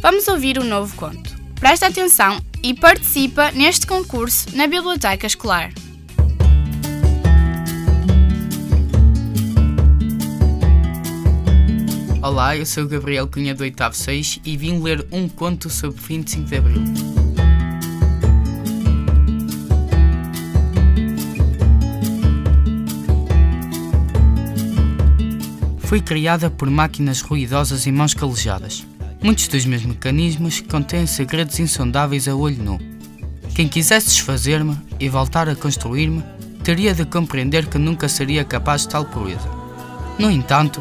Vamos 0.00 0.28
ouvir 0.28 0.58
um 0.58 0.64
novo 0.64 0.94
conto. 0.96 1.36
Presta 1.58 1.88
atenção 1.88 2.40
e 2.62 2.72
participa 2.74 3.50
neste 3.50 3.86
concurso 3.86 4.46
na 4.54 4.68
biblioteca 4.68 5.26
escolar. 5.26 5.72
Olá, 12.22 12.56
eu 12.56 12.64
sou 12.64 12.84
o 12.84 12.88
Gabriel 12.88 13.26
Cunha 13.26 13.54
do 13.54 13.62
8 13.62 13.92
6 13.92 14.40
e 14.44 14.56
vim 14.56 14.80
ler 14.80 15.04
um 15.10 15.28
conto 15.28 15.68
sobre 15.68 16.00
25 16.00 16.44
de 16.44 16.56
Abril. 16.56 17.19
Foi 25.90 26.00
criada 26.00 26.48
por 26.48 26.70
máquinas 26.70 27.20
ruidosas 27.20 27.84
e 27.84 27.90
mãos 27.90 28.14
calejadas. 28.14 28.86
Muitos 29.20 29.48
dos 29.48 29.64
meus 29.64 29.84
mecanismos 29.84 30.60
contêm 30.60 31.04
segredos 31.04 31.58
insondáveis 31.58 32.28
a 32.28 32.34
olho 32.36 32.62
nu. 32.62 32.78
Quem 33.56 33.66
quisesse 33.66 34.06
desfazer-me 34.06 34.78
e 35.00 35.08
voltar 35.08 35.48
a 35.48 35.56
construir-me, 35.56 36.22
teria 36.62 36.94
de 36.94 37.04
compreender 37.04 37.66
que 37.66 37.76
nunca 37.76 38.08
seria 38.08 38.44
capaz 38.44 38.82
de 38.82 38.90
tal 38.90 39.04
proeza. 39.04 39.50
No 40.16 40.30
entanto, 40.30 40.80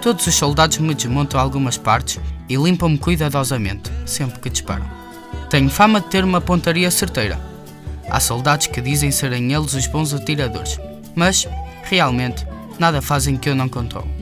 todos 0.00 0.26
os 0.26 0.34
soldados 0.34 0.78
me 0.78 0.94
desmontam 0.94 1.38
algumas 1.38 1.76
partes 1.76 2.18
e 2.48 2.56
limpam-me 2.56 2.96
cuidadosamente, 2.96 3.92
sempre 4.06 4.40
que 4.40 4.48
disparam. 4.48 4.86
Tenho 5.50 5.68
fama 5.68 6.00
de 6.00 6.06
ter 6.06 6.24
uma 6.24 6.40
pontaria 6.40 6.90
certeira. 6.90 7.38
Há 8.08 8.18
soldados 8.18 8.66
que 8.66 8.80
dizem 8.80 9.10
serem 9.10 9.52
eles 9.52 9.74
os 9.74 9.86
bons 9.86 10.14
atiradores, 10.14 10.80
mas, 11.14 11.46
realmente, 11.82 12.46
nada 12.78 13.02
fazem 13.02 13.36
que 13.36 13.50
eu 13.50 13.54
não 13.54 13.68
controlo. 13.68 14.17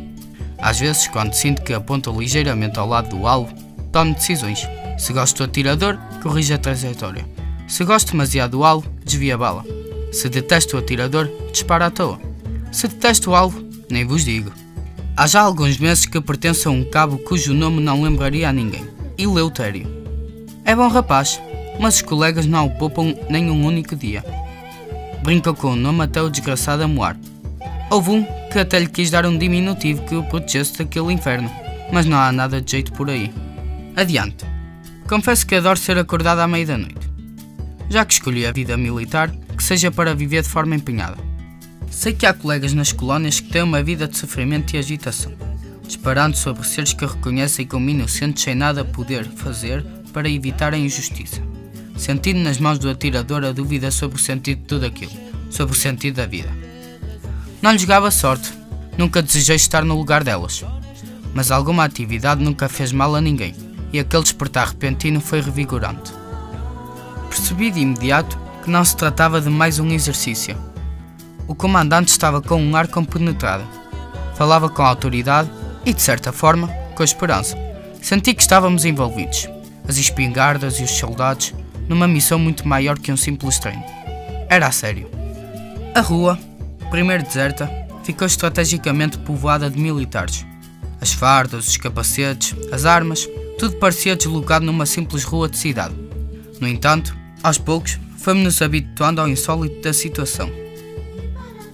Às 0.66 0.80
vezes, 0.80 1.06
quando 1.06 1.32
sinto 1.32 1.62
que 1.62 1.72
aponto 1.72 2.10
ligeiramente 2.10 2.76
ao 2.76 2.88
lado 2.88 3.16
do 3.16 3.24
alvo, 3.24 3.54
tomo 3.92 4.12
decisões. 4.12 4.66
Se 4.98 5.12
gosto 5.12 5.36
do 5.36 5.44
atirador, 5.44 5.96
corrijo 6.20 6.54
a 6.54 6.58
trajetória. 6.58 7.24
Se 7.68 7.84
gosto 7.84 8.10
demasiado 8.10 8.50
do 8.50 8.64
alvo, 8.64 8.90
desvia 9.04 9.36
a 9.36 9.38
bala. 9.38 9.64
Se 10.10 10.28
detesto 10.28 10.74
o 10.74 10.80
atirador, 10.80 11.30
dispara 11.52 11.86
à 11.86 11.90
toa. 11.90 12.18
Se 12.72 12.88
detesto 12.88 13.30
o 13.30 13.36
alvo, 13.36 13.64
nem 13.88 14.04
vos 14.04 14.24
digo. 14.24 14.50
Há 15.16 15.28
já 15.28 15.42
alguns 15.42 15.78
meses 15.78 16.04
que 16.04 16.20
pertenço 16.20 16.68
a 16.68 16.72
um 16.72 16.82
cabo 16.82 17.16
cujo 17.18 17.54
nome 17.54 17.80
não 17.80 18.02
lembraria 18.02 18.48
a 18.48 18.52
ninguém. 18.52 18.88
Eleutério. 19.16 19.86
É 20.64 20.74
bom 20.74 20.88
rapaz, 20.88 21.40
mas 21.78 21.94
os 21.94 22.02
colegas 22.02 22.44
não 22.44 22.66
o 22.66 22.70
poupam 22.70 23.14
nem 23.30 23.52
um 23.52 23.64
único 23.64 23.94
dia. 23.94 24.24
Brinca 25.22 25.54
com 25.54 25.68
o 25.68 25.76
nome 25.76 26.02
até 26.02 26.20
o 26.20 26.28
desgraçado 26.28 26.82
amoar. 26.82 27.16
Houve 27.88 28.10
um 28.10 28.26
que 28.50 28.58
até 28.58 28.80
lhe 28.80 28.88
quis 28.88 29.10
dar 29.10 29.24
um 29.26 29.38
diminutivo 29.38 30.04
que 30.04 30.16
o 30.16 30.24
protegesse 30.24 30.78
daquele 30.78 31.12
inferno, 31.12 31.50
mas 31.92 32.04
não 32.04 32.18
há 32.18 32.32
nada 32.32 32.60
de 32.60 32.70
jeito 32.70 32.92
por 32.92 33.08
aí. 33.08 33.32
Adiante. 33.94 34.44
Confesso 35.08 35.46
que 35.46 35.54
adoro 35.54 35.78
ser 35.78 35.96
acordado 35.96 36.40
à 36.40 36.48
meia 36.48 36.66
da 36.66 36.78
noite. 36.78 37.08
Já 37.88 38.04
que 38.04 38.14
escolhi 38.14 38.44
a 38.44 38.50
vida 38.50 38.76
militar, 38.76 39.30
que 39.56 39.62
seja 39.62 39.90
para 39.90 40.14
viver 40.14 40.42
de 40.42 40.48
forma 40.48 40.74
empenhada. 40.74 41.16
Sei 41.88 42.12
que 42.12 42.26
há 42.26 42.34
colegas 42.34 42.74
nas 42.74 42.90
colónias 42.90 43.38
que 43.38 43.50
têm 43.50 43.62
uma 43.62 43.82
vida 43.82 44.08
de 44.08 44.18
sofrimento 44.18 44.74
e 44.74 44.78
agitação, 44.78 45.32
disparando 45.86 46.36
sobre 46.36 46.66
seres 46.66 46.92
que 46.92 47.06
reconhecem 47.06 47.66
como 47.66 47.88
inocentes 47.88 48.42
sem 48.42 48.56
nada 48.56 48.84
poder 48.84 49.24
fazer 49.24 49.84
para 50.12 50.28
evitar 50.28 50.74
a 50.74 50.78
injustiça, 50.78 51.40
sentindo 51.96 52.40
nas 52.40 52.58
mãos 52.58 52.80
do 52.80 52.90
atirador 52.90 53.44
a 53.44 53.52
dúvida 53.52 53.92
sobre 53.92 54.16
o 54.16 54.20
sentido 54.20 54.58
de 54.62 54.66
tudo 54.66 54.86
aquilo, 54.86 55.12
sobre 55.50 55.76
o 55.76 55.78
sentido 55.78 56.16
da 56.16 56.26
vida. 56.26 56.65
Não 57.62 57.72
lhes 57.72 57.80
jogava 57.80 58.10
sorte, 58.10 58.52
nunca 58.96 59.22
desejei 59.22 59.56
estar 59.56 59.84
no 59.84 59.96
lugar 59.96 60.22
delas. 60.22 60.64
Mas 61.34 61.50
alguma 61.50 61.84
atividade 61.84 62.42
nunca 62.42 62.68
fez 62.68 62.92
mal 62.92 63.14
a 63.14 63.20
ninguém, 63.20 63.54
e 63.92 63.98
aquele 63.98 64.22
despertar 64.22 64.68
repentino 64.68 65.20
foi 65.20 65.40
revigorante. 65.40 66.12
Percebi 67.28 67.70
de 67.70 67.80
imediato 67.80 68.38
que 68.62 68.70
não 68.70 68.84
se 68.84 68.96
tratava 68.96 69.40
de 69.40 69.48
mais 69.48 69.78
um 69.78 69.90
exercício. 69.90 70.56
O 71.46 71.54
comandante 71.54 72.08
estava 72.08 72.42
com 72.42 72.60
um 72.60 72.74
ar 72.74 72.88
compenetrado. 72.88 73.64
Falava 74.34 74.68
com 74.68 74.82
autoridade 74.82 75.50
e, 75.84 75.94
de 75.94 76.02
certa 76.02 76.32
forma, 76.32 76.68
com 76.94 77.04
esperança. 77.04 77.56
Senti 78.02 78.34
que 78.34 78.42
estávamos 78.42 78.84
envolvidos, 78.84 79.48
as 79.88 79.96
espingardas 79.96 80.80
e 80.80 80.82
os 80.82 80.90
soldados, 80.90 81.54
numa 81.88 82.08
missão 82.08 82.38
muito 82.38 82.66
maior 82.66 82.98
que 82.98 83.12
um 83.12 83.16
simples 83.16 83.58
treino. 83.58 83.84
Era 84.48 84.66
a 84.66 84.72
sério. 84.72 85.08
A 85.94 86.00
rua, 86.00 86.38
primeiro 86.96 87.22
deserta, 87.22 87.70
ficou 88.04 88.26
estrategicamente 88.26 89.18
povoada 89.18 89.68
de 89.68 89.78
militares. 89.78 90.46
As 90.98 91.12
fardas, 91.12 91.68
os 91.68 91.76
capacetes, 91.76 92.54
as 92.72 92.86
armas, 92.86 93.28
tudo 93.58 93.76
parecia 93.76 94.16
deslocado 94.16 94.64
numa 94.64 94.86
simples 94.86 95.22
rua 95.22 95.46
de 95.46 95.58
cidade. 95.58 95.94
No 96.58 96.66
entanto, 96.66 97.14
aos 97.42 97.58
poucos, 97.58 98.00
fomos-nos 98.16 98.62
habituando 98.62 99.20
ao 99.20 99.28
insólito 99.28 99.82
da 99.82 99.92
situação. 99.92 100.50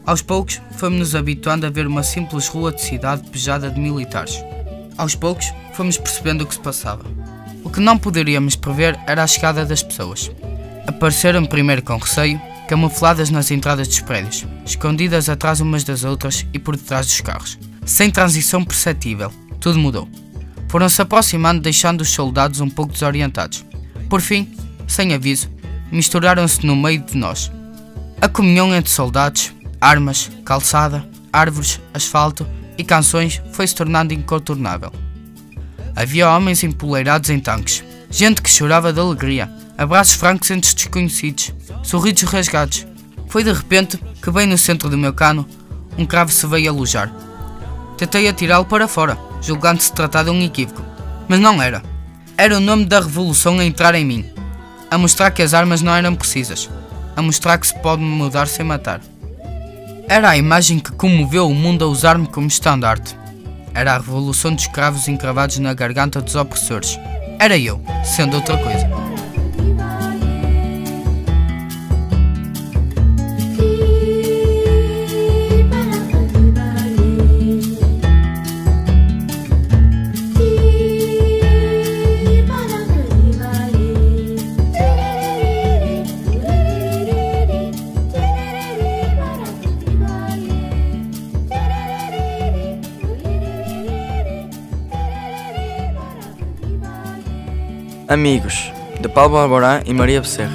Aos 0.05 0.23
poucos, 0.23 0.61
fomos-nos 0.73 1.15
habituando 1.15 1.67
a 1.67 1.71
ver 1.71 1.87
uma 1.87 2.03
simples 2.03 2.49
rua 2.49 2.73
de 2.73 2.83
cidade 2.83 3.31
pejada 3.31 3.71
de 3.71 3.79
militares. 3.79 4.43
Aos 4.99 5.15
poucos, 5.15 5.53
fomos 5.73 5.99
percebendo 5.99 6.43
o 6.43 6.47
que 6.49 6.55
se 6.55 6.61
passava. 6.61 7.05
O 7.63 7.71
que 7.71 7.79
não 7.79 7.97
poderíamos 7.97 8.57
prever 8.57 8.99
era 9.07 9.23
a 9.23 9.29
chegada 9.29 9.65
das 9.65 9.85
pessoas. 9.85 10.33
Apareceram 10.85 11.47
primeiro 11.47 11.81
com 11.81 11.97
receio, 11.97 12.43
camufladas 12.69 13.31
nas 13.31 13.51
entradas 13.51 13.89
dos 13.89 14.01
prédios, 14.01 14.47
escondidas 14.65 15.29
atrás 15.29 15.61
umas 15.61 15.85
das 15.85 16.05
outras 16.05 16.47
e 16.53 16.59
por 16.59 16.77
detrás 16.77 17.07
dos 17.07 17.21
carros. 17.21 17.59
Sem 17.85 18.11
transição 18.11 18.65
perceptível, 18.65 19.33
tudo 19.61 19.79
mudou. 19.79 20.09
Foram-se 20.69 21.03
aproximando, 21.03 21.61
deixando 21.61 22.01
os 22.01 22.11
soldados 22.11 22.61
um 22.61 22.69
pouco 22.71 22.93
desorientados. 22.93 23.65
Por 24.09 24.21
fim, 24.21 24.51
sem 24.87 25.13
aviso, 25.13 25.51
misturaram-se 25.91 26.65
no 26.65 26.75
meio 26.75 27.01
de 27.01 27.17
nós. 27.17 27.51
A 28.21 28.29
comunhão 28.29 28.75
entre 28.75 28.91
soldados, 28.91 29.53
armas, 29.81 30.31
calçada, 30.45 31.07
árvores, 31.33 31.81
asfalto 31.93 32.47
e 32.79 32.85
canções 32.85 33.43
foi 33.53 33.67
se 33.67 33.75
tornando 33.75 34.15
incontornável. 34.15 34.93
Havia 35.95 36.31
homens 36.31 36.63
empoleirados 36.63 37.29
em 37.29 37.39
tanques, 37.39 37.85
gente 38.11 38.41
que 38.41 38.49
chorava 38.49 38.93
de 38.93 39.01
alegria, 39.01 39.51
abraços 39.77 40.15
francos 40.15 40.51
entre 40.51 40.75
desconhecidos, 40.75 41.53
sorrisos 41.83 42.29
rasgados, 42.29 42.87
Foi 43.29 43.43
de 43.43 43.51
repente 43.51 43.99
que, 44.21 44.31
bem 44.31 44.47
no 44.47 44.59
centro 44.59 44.91
do 44.91 44.99
meu 44.99 45.15
cano, 45.15 45.49
um 45.97 46.05
cravo 46.05 46.31
se 46.31 46.47
veio 46.47 46.71
alojar. 46.71 47.11
Tentei 47.97 48.29
atirá-lo 48.29 48.67
para 48.67 48.87
fora, 48.87 49.17
julgando 49.41 49.83
se 49.83 49.91
tratar 49.91 50.25
de 50.25 50.31
um 50.31 50.43
equívoco, 50.43 50.83
mas 51.27 51.41
não 51.41 51.63
era. 51.63 51.83
Era 52.37 52.59
o 52.59 52.61
nome 52.61 52.85
da 52.85 53.01
revolução 53.01 53.59
a 53.59 53.65
entrar 53.65 53.95
em 53.95 54.05
mim, 54.05 54.31
a 54.91 54.99
mostrar 54.99 55.31
que 55.31 55.41
as 55.41 55.55
armas 55.55 55.81
não 55.81 55.95
eram 55.95 56.15
precisas, 56.15 56.69
a 57.17 57.23
mostrar 57.23 57.57
que 57.57 57.67
se 57.67 57.79
pode 57.81 58.03
mudar 58.03 58.47
sem 58.49 58.67
matar. 58.67 59.01
Era 60.09 60.29
a 60.29 60.37
imagem 60.37 60.79
que 60.79 60.93
comoveu 60.93 61.49
o 61.49 61.55
mundo 61.55 61.87
a 61.87 61.89
usar-me 61.89 62.27
como 62.27 62.49
estandarte. 62.49 63.17
Era 63.73 63.95
a 63.95 63.99
revolução 63.99 64.55
dos 64.55 64.67
cravos 64.67 65.09
encravados 65.09 65.59
na 65.59 65.73
garganta 65.73 66.21
dos 66.21 66.35
opressores. 66.35 66.99
Era 67.39 67.57
eu, 67.57 67.83
sendo 68.05 68.37
outra 68.37 68.59
coisa. 68.59 68.87
Amigos, 98.13 98.71
de 99.01 99.09
Paulo 99.09 99.41
Alborán 99.41 99.85
e 99.87 99.95
Maria 99.95 100.21
Becerra. 100.21 100.53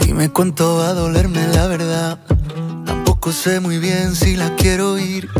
Dime 0.00 0.30
cuánto 0.30 0.78
va 0.78 0.88
a 0.88 0.94
dolerme 0.94 1.46
la 1.46 1.68
verdad. 1.68 2.18
Tampoco 2.84 3.30
sé 3.30 3.60
muy 3.60 3.78
bien 3.78 4.16
si 4.16 4.34
la 4.34 4.50
quiero 4.56 4.98
ir. 4.98 5.30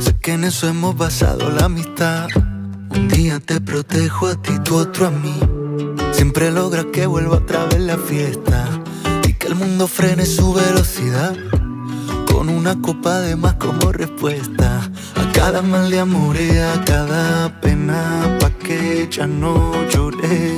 Sé 0.00 0.18
que 0.18 0.34
en 0.34 0.44
eso 0.44 0.68
hemos 0.68 0.94
basado 0.94 1.48
la 1.48 1.64
amistad. 1.64 2.28
Un 2.90 3.08
día 3.08 3.40
te 3.40 3.58
protejo 3.58 4.26
a 4.26 4.34
ti, 4.34 4.52
tú 4.62 4.76
otro 4.76 5.06
a 5.06 5.10
mí. 5.10 5.40
Siempre 6.12 6.50
logra 6.50 6.84
que 6.92 7.06
vuelva 7.06 7.38
otra 7.38 7.64
vez 7.64 7.80
la 7.80 7.96
fiesta 7.96 8.67
mundo 9.58 9.88
frene 9.88 10.24
su 10.24 10.54
velocidad. 10.54 11.36
Con 12.26 12.48
una 12.48 12.80
copa 12.80 13.20
de 13.20 13.34
más 13.34 13.54
como 13.54 13.92
respuesta 13.92 14.88
a 15.16 15.32
cada 15.32 15.62
mal 15.62 15.90
de 15.90 15.98
amor 15.98 16.36
y 16.40 16.56
a 16.58 16.84
cada 16.84 17.60
pena 17.60 18.38
pa' 18.40 18.50
que 18.50 19.08
ya 19.10 19.26
no 19.26 19.72
lloré. 19.90 20.57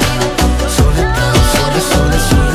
the 1.73 1.79
soul, 1.79 2.05
the 2.09 2.19
soul 2.19 2.50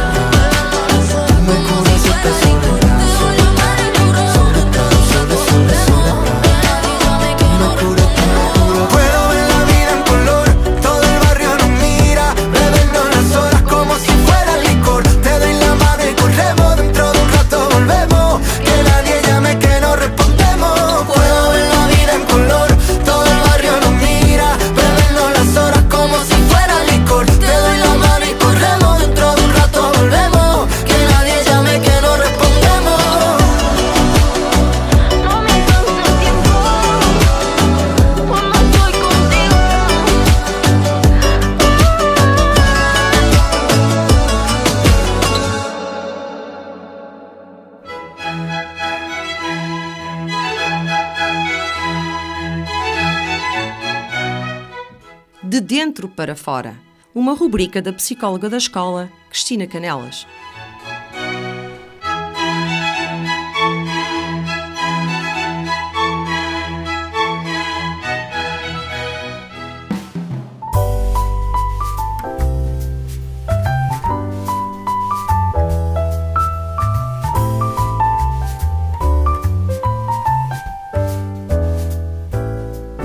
para 56.17 56.35
fora. 56.35 56.75
Uma 57.15 57.35
rubrica 57.35 57.81
da 57.81 57.93
psicóloga 57.93 58.49
da 58.49 58.57
escola, 58.57 59.13
Cristina 59.29 59.67
Canelas. 59.67 60.27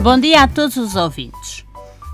Bom 0.02 0.20
dia 0.20 0.42
a 0.42 0.48
todos 0.48 0.78
os 0.78 0.96
ouvintes. 0.96 1.61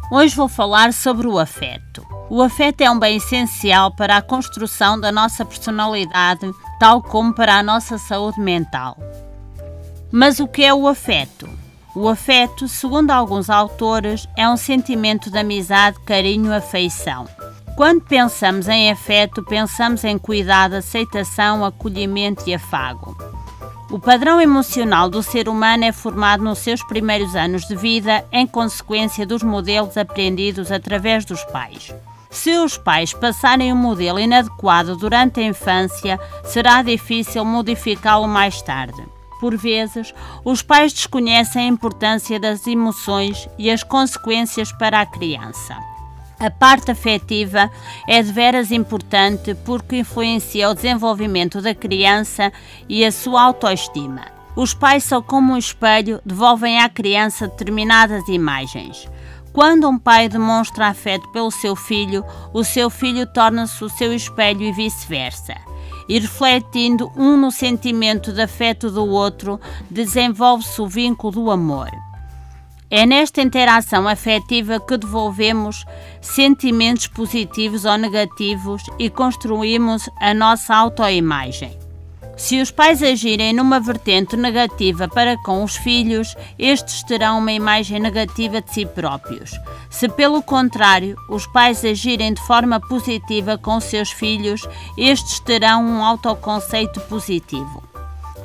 Hoje 0.09 0.33
vou 0.33 0.47
falar 0.47 0.93
sobre 0.93 1.27
o 1.27 1.37
afeto. 1.37 2.01
O 2.29 2.41
afeto 2.41 2.79
é 2.79 2.89
um 2.89 2.97
bem 2.97 3.17
essencial 3.17 3.93
para 3.93 4.15
a 4.15 4.21
construção 4.21 4.97
da 4.97 5.11
nossa 5.11 5.43
personalidade, 5.43 6.49
tal 6.79 7.01
como 7.01 7.33
para 7.33 7.55
a 7.55 7.63
nossa 7.63 7.97
saúde 7.97 8.39
mental. 8.39 8.97
Mas 10.09 10.39
o 10.39 10.47
que 10.47 10.63
é 10.63 10.73
o 10.73 10.87
afeto? 10.87 11.49
O 11.93 12.07
afeto, 12.07 12.69
segundo 12.69 13.11
alguns 13.11 13.49
autores, 13.49 14.25
é 14.37 14.47
um 14.47 14.55
sentimento 14.55 15.29
de 15.29 15.39
amizade, 15.39 15.99
carinho, 16.05 16.53
afeição. 16.53 17.27
Quando 17.75 18.01
pensamos 18.01 18.69
em 18.69 18.89
afeto, 18.89 19.43
pensamos 19.43 20.05
em 20.05 20.17
cuidado, 20.17 20.75
aceitação, 20.75 21.65
acolhimento 21.65 22.49
e 22.49 22.53
afago. 22.53 23.17
O 23.89 23.97
padrão 23.97 24.41
emocional 24.41 25.09
do 25.09 25.23
ser 25.23 25.47
humano 25.47 25.85
é 25.85 25.93
formado 25.93 26.43
nos 26.43 26.59
seus 26.59 26.83
primeiros 26.83 27.35
anos 27.37 27.65
de 27.65 27.75
vida 27.75 28.25
em 28.33 28.45
consequência 28.45 29.25
dos 29.25 29.41
modelos 29.41 29.95
aprendidos 29.95 30.73
através 30.73 31.23
dos 31.23 31.41
pais. 31.45 31.95
Se 32.29 32.57
os 32.57 32.77
pais 32.77 33.13
passarem 33.13 33.71
um 33.71 33.77
modelo 33.77 34.19
inadequado 34.19 34.97
durante 34.97 35.39
a 35.39 35.45
infância, 35.45 36.19
será 36.43 36.81
difícil 36.81 37.45
modificá-lo 37.45 38.27
mais 38.27 38.61
tarde. 38.61 39.01
Por 39.39 39.55
vezes, 39.55 40.13
os 40.43 40.61
pais 40.61 40.91
desconhecem 40.91 41.61
a 41.61 41.67
importância 41.67 42.37
das 42.37 42.67
emoções 42.67 43.47
e 43.57 43.71
as 43.71 43.83
consequências 43.83 44.69
para 44.73 44.99
a 44.99 45.05
criança. 45.05 45.77
A 46.39 46.51
parte 46.51 46.91
afetiva 46.91 47.69
é 48.07 48.21
de 48.21 48.31
veras 48.31 48.71
importante 48.71 49.55
porque 49.65 49.97
influencia 49.97 50.69
o 50.69 50.75
desenvolvimento 50.75 51.61
da 51.61 51.73
criança 51.73 52.53
e 52.87 53.03
a 53.03 53.11
sua 53.11 53.41
autoestima. 53.41 54.21
Os 54.55 54.71
pais 54.71 55.03
são 55.03 55.19
como 55.19 55.53
um 55.53 55.57
espelho, 55.57 56.21
devolvem 56.23 56.79
à 56.79 56.89
criança 56.89 57.47
determinadas 57.47 58.27
imagens. 58.27 59.09
Quando 59.51 59.89
um 59.89 59.97
pai 59.97 60.29
demonstra 60.29 60.87
afeto 60.87 61.27
pelo 61.29 61.49
seu 61.49 61.75
filho, 61.75 62.23
o 62.53 62.63
seu 62.63 62.91
filho 62.91 63.25
torna-se 63.25 63.83
o 63.83 63.89
seu 63.89 64.13
espelho 64.13 64.61
e 64.61 64.71
vice-versa. 64.71 65.55
E 66.07 66.19
refletindo 66.19 67.11
um 67.15 67.35
no 67.35 67.51
sentimento 67.51 68.31
de 68.31 68.41
afeto 68.41 68.91
do 68.91 69.05
outro, 69.07 69.59
desenvolve-se 69.89 70.79
o 70.79 70.87
vínculo 70.87 71.33
do 71.33 71.51
amor. 71.51 71.89
É 72.89 73.05
nesta 73.05 73.41
interação 73.41 74.07
afetiva 74.07 74.79
que 74.79 74.97
devolvemos 74.97 75.83
sentimentos 76.21 77.05
positivos 77.07 77.83
ou 77.83 77.97
negativos 77.97 78.81
e 78.97 79.09
construímos 79.09 80.09
a 80.21 80.33
nossa 80.33 80.73
autoimagem. 80.73 81.77
Se 82.37 82.61
os 82.61 82.69
pais 82.69 83.01
agirem 83.01 83.51
numa 83.51 83.79
vertente 83.79 84.37
negativa 84.37 85.07
para 85.07 85.35
com 85.37 85.63
os 85.63 85.75
filhos, 85.75 86.35
estes 86.57 87.03
terão 87.03 87.39
uma 87.39 87.51
imagem 87.51 87.99
negativa 87.99 88.61
de 88.61 88.71
si 88.71 88.85
próprios. 88.85 89.51
Se, 89.89 90.07
pelo 90.07 90.41
contrário, 90.43 91.17
os 91.29 91.47
pais 91.47 91.83
agirem 91.83 92.33
de 92.33 92.41
forma 92.41 92.79
positiva 92.79 93.57
com 93.57 93.79
seus 93.79 94.11
filhos, 94.11 94.61
estes 94.95 95.39
terão 95.39 95.83
um 95.83 96.05
autoconceito 96.05 97.01
positivo. 97.01 97.86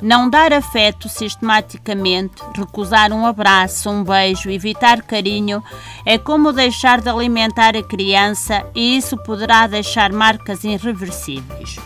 Não 0.03 0.29
dar 0.29 0.51
afeto 0.51 1.07
sistematicamente, 1.07 2.43
recusar 2.53 3.13
um 3.13 3.25
abraço, 3.25 3.89
um 3.89 4.03
beijo, 4.03 4.49
evitar 4.49 5.01
carinho, 5.01 5.63
é 6.05 6.17
como 6.17 6.51
deixar 6.51 6.99
de 6.99 7.07
alimentar 7.07 7.77
a 7.77 7.81
criança 7.81 8.69
e 8.75 8.97
isso 8.97 9.15
poderá 9.15 9.65
deixar 9.65 10.11
marcas 10.11 10.65
irreversíveis. 10.65 11.77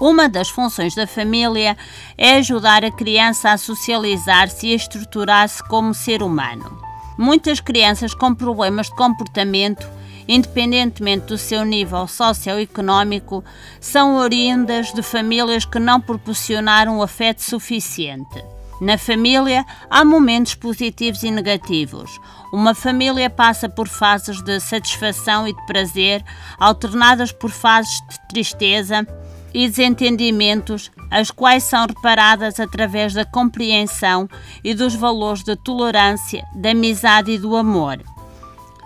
Uma 0.00 0.30
das 0.30 0.48
funções 0.48 0.94
da 0.94 1.06
família 1.06 1.76
é 2.16 2.36
ajudar 2.36 2.86
a 2.86 2.90
criança 2.90 3.52
a 3.52 3.58
socializar-se 3.58 4.68
e 4.68 4.72
a 4.72 4.76
estruturar-se 4.76 5.62
como 5.64 5.92
ser 5.92 6.22
humano. 6.22 6.80
Muitas 7.18 7.60
crianças 7.60 8.14
com 8.14 8.34
problemas 8.34 8.86
de 8.86 8.96
comportamento 8.96 9.86
independentemente 10.28 11.26
do 11.26 11.38
seu 11.38 11.64
nível 11.64 12.06
socioeconómico, 12.06 13.42
são 13.80 14.16
oriundas 14.16 14.92
de 14.92 15.02
famílias 15.02 15.64
que 15.64 15.78
não 15.78 16.00
proporcionaram 16.00 17.02
afeto 17.02 17.42
suficiente. 17.42 18.44
Na 18.80 18.96
família 18.96 19.64
há 19.90 20.04
momentos 20.04 20.54
positivos 20.54 21.24
e 21.24 21.30
negativos. 21.30 22.20
Uma 22.52 22.74
família 22.74 23.28
passa 23.28 23.68
por 23.68 23.88
fases 23.88 24.40
de 24.42 24.60
satisfação 24.60 25.48
e 25.48 25.52
de 25.52 25.66
prazer, 25.66 26.24
alternadas 26.60 27.32
por 27.32 27.50
fases 27.50 28.00
de 28.08 28.28
tristeza 28.28 29.04
e 29.52 29.66
desentendimentos, 29.66 30.92
as 31.10 31.30
quais 31.30 31.64
são 31.64 31.86
reparadas 31.86 32.60
através 32.60 33.14
da 33.14 33.24
compreensão 33.24 34.28
e 34.62 34.74
dos 34.74 34.94
valores 34.94 35.42
de 35.42 35.56
tolerância, 35.56 36.44
da 36.54 36.70
amizade 36.70 37.32
e 37.32 37.38
do 37.38 37.56
amor 37.56 37.98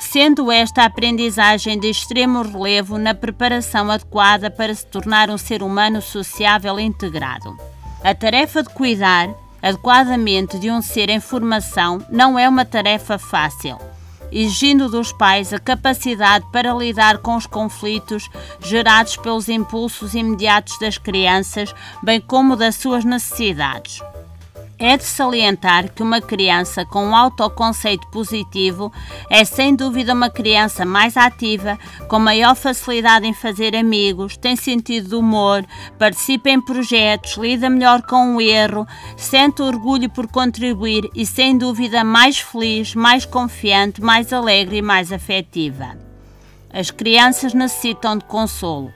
sendo 0.02 0.50
esta 0.50 0.84
aprendizagem 0.84 1.78
de 1.78 1.88
extremo 1.88 2.42
relevo 2.42 2.98
na 2.98 3.14
preparação 3.14 3.90
adequada 3.90 4.50
para 4.50 4.74
se 4.74 4.84
tornar 4.84 5.30
um 5.30 5.38
ser 5.38 5.62
humano 5.62 6.02
sociável 6.02 6.78
e 6.78 6.82
integrado. 6.82 7.56
A 8.02 8.12
tarefa 8.12 8.64
de 8.64 8.68
cuidar 8.70 9.30
adequadamente 9.62 10.58
de 10.58 10.70
um 10.70 10.82
ser 10.82 11.08
em 11.08 11.20
formação 11.20 12.04
não 12.10 12.36
é 12.36 12.48
uma 12.48 12.64
tarefa 12.64 13.16
fácil, 13.16 13.78
exigindo 14.32 14.88
dos 14.88 15.12
pais 15.12 15.52
a 15.52 15.58
capacidade 15.60 16.44
para 16.50 16.74
lidar 16.74 17.18
com 17.18 17.36
os 17.36 17.46
conflitos 17.46 18.28
gerados 18.60 19.16
pelos 19.16 19.48
impulsos 19.48 20.14
imediatos 20.14 20.78
das 20.80 20.98
crianças, 20.98 21.72
bem 22.02 22.20
como 22.20 22.56
das 22.56 22.74
suas 22.74 23.04
necessidades. 23.04 24.02
É 24.84 24.96
de 24.96 25.04
salientar 25.04 25.92
que 25.92 26.02
uma 26.02 26.20
criança 26.20 26.84
com 26.84 27.06
um 27.06 27.14
autoconceito 27.14 28.04
positivo 28.08 28.92
é 29.30 29.44
sem 29.44 29.76
dúvida 29.76 30.12
uma 30.12 30.28
criança 30.28 30.84
mais 30.84 31.16
ativa, 31.16 31.78
com 32.08 32.18
maior 32.18 32.56
facilidade 32.56 33.24
em 33.24 33.32
fazer 33.32 33.76
amigos, 33.76 34.36
tem 34.36 34.56
sentido 34.56 35.10
de 35.10 35.14
humor, 35.14 35.64
participa 35.96 36.50
em 36.50 36.60
projetos, 36.60 37.36
lida 37.36 37.70
melhor 37.70 38.02
com 38.02 38.34
o 38.34 38.40
erro, 38.40 38.84
sente 39.16 39.62
orgulho 39.62 40.10
por 40.10 40.26
contribuir 40.26 41.08
e 41.14 41.24
sem 41.24 41.56
dúvida 41.56 42.02
mais 42.02 42.40
feliz, 42.40 42.92
mais 42.92 43.24
confiante, 43.24 44.02
mais 44.02 44.32
alegre 44.32 44.78
e 44.78 44.82
mais 44.82 45.12
afetiva. 45.12 45.96
As 46.72 46.90
crianças 46.90 47.54
necessitam 47.54 48.18
de 48.18 48.24
consolo 48.24 48.92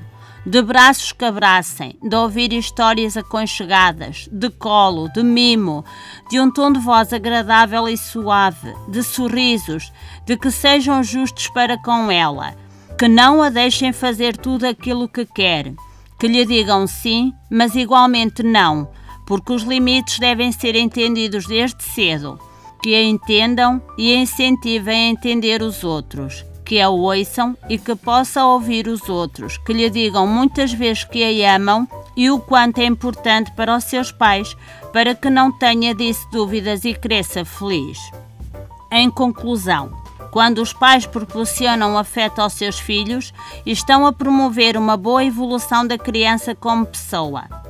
de 0.47 0.63
braços 0.63 1.11
que 1.11 1.25
abracem, 1.25 1.99
de 2.01 2.15
ouvir 2.15 2.53
histórias 2.53 3.17
aconchegadas, 3.17 4.29
de 4.31 4.49
colo, 4.49 5.09
de 5.13 5.21
mimo, 5.21 5.85
de 6.31 6.39
um 6.39 6.49
tom 6.49 6.71
de 6.71 6.79
voz 6.79 7.13
agradável 7.13 7.89
e 7.89 7.97
suave, 7.97 8.73
de 8.89 9.03
sorrisos, 9.03 9.93
de 10.25 10.37
que 10.37 10.53
sejam 10.53 11.03
justos 11.03 11.49
para 11.49 11.77
com 11.77 12.13
ela, 12.13 12.55
que 12.97 13.09
não 13.09 13.43
a 13.43 13.51
deixem 13.51 13.93
fazer 13.93 14.37
tudo 14.37 14.67
aquilo 14.67 15.09
que 15.09 15.27
quer, 15.27 15.73
que 16.17 16.29
lhe 16.29 16.47
digam 16.47 16.87
sim, 16.87 17.35
mas 17.51 17.75
igualmente 17.75 18.45
não, 18.45 18.89
porque 19.27 19.53
os 19.53 19.65
limites 19.65 20.21
devem 20.21 20.53
ser 20.53 20.77
entendidos 20.77 21.45
desde 21.45 21.83
cedo, 21.83 22.39
que 22.81 22.95
a 22.95 23.03
entendam 23.03 23.83
e 23.99 24.15
incentivem 24.15 25.09
a 25.09 25.11
entender 25.11 25.61
os 25.61 25.83
outros 25.83 26.45
que 26.67 26.81
a 26.81 26.91
ouçam 26.91 27.57
e 27.69 27.79
que 27.79 27.95
possa 27.95 28.45
ouvir 28.45 28.89
os 28.89 29.09
outros, 29.09 29.57
que 29.57 29.73
lhe 29.73 29.89
digam 29.89 30.27
muitas 30.27 30.73
vezes 30.73 31.05
que 31.05 31.45
a 31.45 31.55
amam 31.55 31.89
e 32.17 32.29
o 32.29 32.41
quanto 32.41 32.81
é 32.81 32.85
importante 32.85 33.53
para 33.53 33.77
os 33.77 33.85
seus 33.85 34.11
pais 34.11 34.57
para 34.93 35.15
que 35.15 35.31
não 35.31 35.53
tenha 35.53 35.95
disso 35.95 36.27
dúvidas 36.33 36.85
e 36.85 36.93
cresça 36.93 37.45
feliz. 37.45 37.99
Em 38.91 39.09
conclusão, 39.09 39.93
quando 40.33 40.59
os 40.59 40.73
pais 40.73 41.07
proporcionam 41.07 41.97
afeto 41.97 42.41
aos 42.41 42.55
seus 42.55 42.79
filhos, 42.81 43.33
estão 43.65 44.05
a 44.05 44.13
promover 44.13 44.77
uma 44.77 44.97
boa 44.97 45.25
evolução 45.25 45.87
da 45.87 45.97
criança 45.97 46.55
como 46.55 46.85
pessoa 46.85 47.66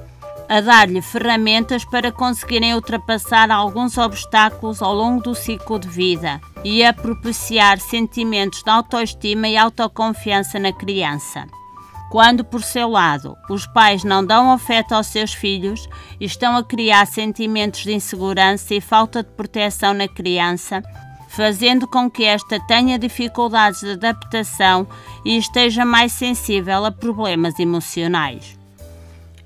a 0.48 0.60
dar-lhe 0.60 1.02
ferramentas 1.02 1.84
para 1.84 2.12
conseguirem 2.12 2.74
ultrapassar 2.74 3.50
alguns 3.50 3.98
obstáculos 3.98 4.80
ao 4.80 4.94
longo 4.94 5.22
do 5.22 5.34
ciclo 5.34 5.78
de 5.78 5.88
vida 5.88 6.40
e 6.64 6.84
a 6.84 6.92
propiciar 6.92 7.78
sentimentos 7.80 8.62
de 8.62 8.70
autoestima 8.70 9.48
e 9.48 9.56
autoconfiança 9.56 10.58
na 10.58 10.72
criança. 10.72 11.46
Quando, 12.10 12.44
por 12.44 12.62
seu 12.62 12.88
lado, 12.88 13.36
os 13.50 13.66
pais 13.66 14.04
não 14.04 14.24
dão 14.24 14.52
afeto 14.52 14.92
aos 14.92 15.08
seus 15.08 15.34
filhos, 15.34 15.88
estão 16.20 16.56
a 16.56 16.62
criar 16.62 17.04
sentimentos 17.06 17.80
de 17.80 17.92
insegurança 17.92 18.74
e 18.74 18.80
falta 18.80 19.22
de 19.22 19.30
proteção 19.30 19.92
na 19.92 20.06
criança, 20.06 20.82
fazendo 21.28 21.86
com 21.88 22.08
que 22.08 22.24
esta 22.24 22.60
tenha 22.66 22.98
dificuldades 22.98 23.80
de 23.80 23.90
adaptação 23.90 24.86
e 25.24 25.36
esteja 25.36 25.84
mais 25.84 26.12
sensível 26.12 26.84
a 26.84 26.92
problemas 26.92 27.58
emocionais. 27.58 28.55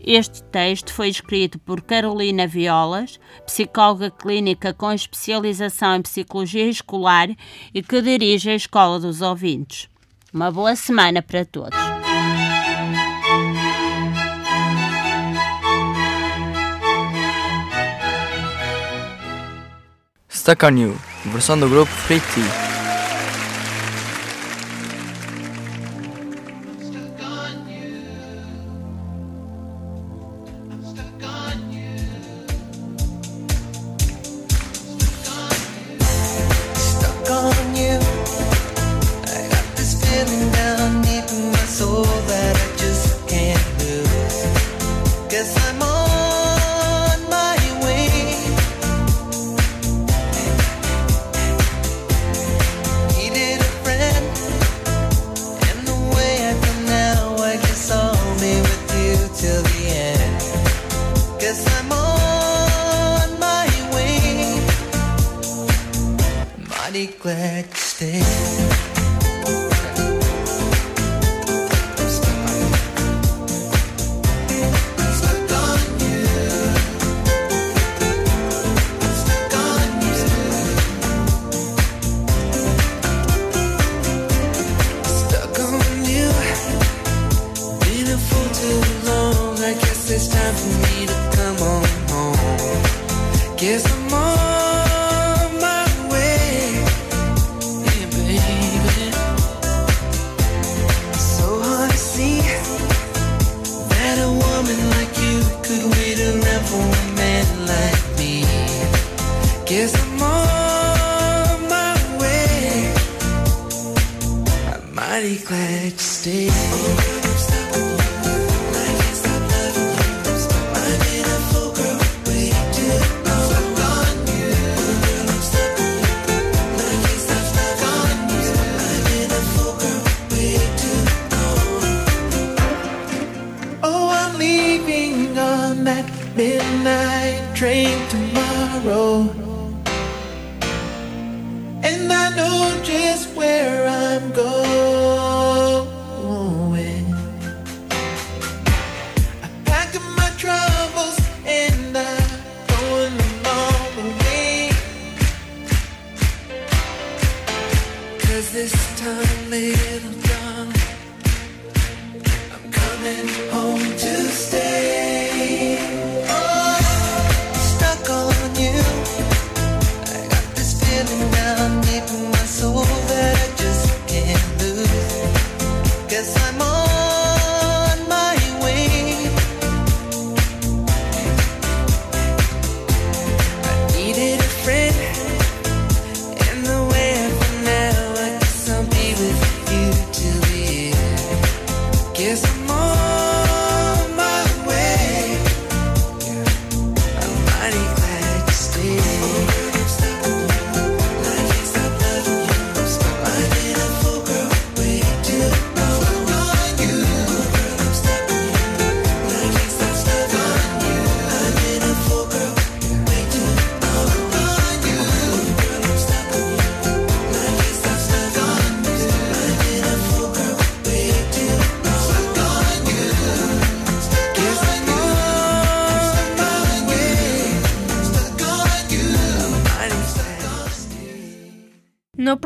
Este 0.02 0.42
texto 0.44 0.92
foi 0.92 1.08
escrito 1.08 1.58
por 1.58 1.82
Carolina 1.82 2.46
Violas, 2.46 3.20
psicóloga 3.44 4.10
clínica 4.10 4.72
com 4.72 4.90
especialização 4.90 5.96
em 5.96 6.02
psicologia 6.02 6.68
escolar 6.68 7.28
e 7.74 7.82
que 7.82 8.00
dirige 8.00 8.50
a 8.50 8.54
Escola 8.54 8.98
dos 8.98 9.20
Ouvintes. 9.20 9.88
Uma 10.32 10.50
boa 10.50 10.74
semana 10.74 11.20
para 11.20 11.44
todos. 11.44 11.78
Stuck 20.30 20.64
on 20.64 20.78
You 20.78 20.96
versão 21.26 21.58
do 21.58 21.68
grupo 21.68 21.92
Free 21.92 22.20
Tea. 22.34 22.69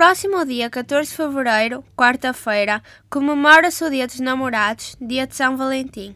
Próximo 0.05 0.45
dia 0.45 0.69
14 0.69 1.09
de 1.09 1.17
fevereiro, 1.17 1.83
quarta-feira, 1.97 2.83
comemora-se 3.09 3.83
o 3.83 3.89
Dia 3.89 4.07
dos 4.07 4.21
Namorados, 4.21 4.95
Dia 5.01 5.27
de 5.27 5.35
São 5.35 5.57
Valentim. 5.57 6.15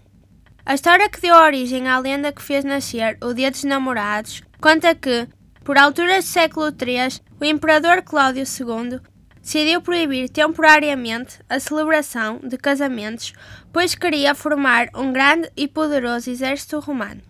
A 0.66 0.74
história 0.74 1.09
que 1.09 1.18
deu 1.18 1.34
origem 1.34 1.89
à 1.89 1.99
lenda 1.99 2.30
que 2.30 2.43
fez 2.43 2.66
nascer 2.66 3.16
o 3.22 3.32
Dia 3.32 3.51
dos 3.51 3.64
Namorados 3.64 4.43
conta 4.61 4.95
que, 4.95 5.26
por 5.64 5.78
alturas 5.78 6.26
do 6.26 6.28
século 6.28 6.66
III, 6.66 7.18
o 7.41 7.45
imperador 7.47 8.03
Cláudio 8.03 8.45
II 8.45 9.01
decidiu 9.41 9.80
proibir 9.80 10.28
temporariamente 10.28 11.39
a 11.49 11.59
celebração 11.59 12.41
de 12.45 12.59
casamentos, 12.59 13.32
pois 13.72 13.95
queria 13.95 14.34
formar 14.34 14.91
um 14.95 15.14
grande 15.14 15.51
e 15.57 15.66
poderoso 15.66 16.28
exército 16.28 16.78
romano. 16.78 17.22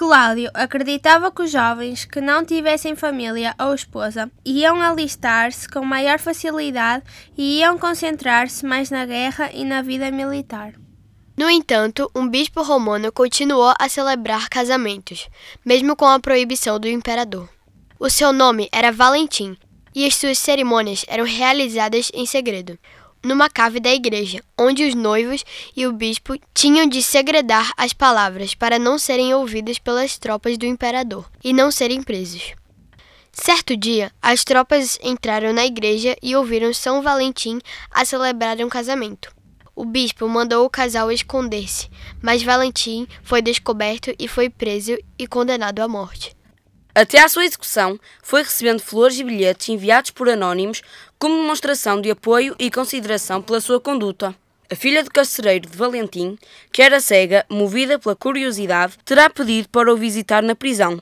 Cláudio 0.00 0.50
acreditava 0.54 1.30
que 1.30 1.42
os 1.42 1.50
jovens 1.50 2.06
que 2.06 2.22
não 2.22 2.42
tivessem 2.42 2.96
família 2.96 3.54
ou 3.60 3.74
esposa 3.74 4.32
iam 4.46 4.80
alistar-se 4.80 5.68
com 5.68 5.84
maior 5.84 6.18
facilidade 6.18 7.04
e 7.36 7.58
iam 7.58 7.76
concentrar-se 7.76 8.64
mais 8.64 8.88
na 8.88 9.04
guerra 9.04 9.50
e 9.52 9.62
na 9.62 9.82
vida 9.82 10.10
militar. 10.10 10.72
No 11.36 11.50
entanto, 11.50 12.10
um 12.14 12.26
bispo 12.26 12.62
romano 12.62 13.12
continuou 13.12 13.74
a 13.78 13.90
celebrar 13.90 14.48
casamentos, 14.48 15.28
mesmo 15.62 15.94
com 15.94 16.06
a 16.06 16.18
proibição 16.18 16.80
do 16.80 16.88
imperador. 16.88 17.46
O 17.98 18.08
seu 18.08 18.32
nome 18.32 18.70
era 18.72 18.90
Valentim 18.90 19.54
e 19.94 20.06
as 20.06 20.16
suas 20.16 20.38
cerimônias 20.38 21.04
eram 21.08 21.26
realizadas 21.26 22.10
em 22.14 22.24
segredo 22.24 22.78
numa 23.22 23.50
cave 23.50 23.80
da 23.80 23.92
igreja, 23.92 24.42
onde 24.58 24.84
os 24.84 24.94
noivos 24.94 25.44
e 25.76 25.86
o 25.86 25.92
bispo 25.92 26.38
tinham 26.54 26.86
de 26.86 27.02
segredar 27.02 27.72
as 27.76 27.92
palavras 27.92 28.54
para 28.54 28.78
não 28.78 28.98
serem 28.98 29.34
ouvidas 29.34 29.78
pelas 29.78 30.18
tropas 30.18 30.56
do 30.56 30.66
imperador 30.66 31.30
e 31.42 31.52
não 31.52 31.70
serem 31.70 32.02
presos. 32.02 32.54
Certo 33.32 33.76
dia, 33.76 34.10
as 34.20 34.42
tropas 34.44 34.98
entraram 35.02 35.52
na 35.52 35.64
igreja 35.64 36.16
e 36.22 36.34
ouviram 36.34 36.74
São 36.74 37.00
Valentim 37.00 37.60
a 37.90 38.04
celebrar 38.04 38.58
um 38.58 38.68
casamento. 38.68 39.32
O 39.74 39.84
bispo 39.84 40.28
mandou 40.28 40.66
o 40.66 40.70
casal 40.70 41.10
esconder-se, 41.12 41.88
mas 42.20 42.42
Valentim 42.42 43.06
foi 43.22 43.40
descoberto 43.40 44.12
e 44.18 44.26
foi 44.26 44.50
preso 44.50 44.98
e 45.18 45.26
condenado 45.26 45.80
à 45.80 45.88
morte. 45.88 46.36
Até 47.00 47.18
à 47.18 47.30
sua 47.30 47.46
execução, 47.46 47.98
foi 48.22 48.42
recebendo 48.42 48.82
flores 48.82 49.18
e 49.18 49.24
bilhetes 49.24 49.70
enviados 49.70 50.10
por 50.10 50.28
anónimos 50.28 50.82
como 51.18 51.34
demonstração 51.34 51.98
de 51.98 52.10
apoio 52.10 52.54
e 52.58 52.70
consideração 52.70 53.40
pela 53.40 53.58
sua 53.58 53.80
conduta. 53.80 54.36
A 54.70 54.74
filha 54.74 55.02
do 55.02 55.10
carcereiro 55.10 55.66
de 55.66 55.78
Valentim, 55.78 56.36
que 56.70 56.82
era 56.82 57.00
cega, 57.00 57.46
movida 57.48 57.98
pela 57.98 58.14
curiosidade, 58.14 58.98
terá 59.02 59.30
pedido 59.30 59.70
para 59.70 59.90
o 59.90 59.96
visitar 59.96 60.42
na 60.42 60.54
prisão. 60.54 61.00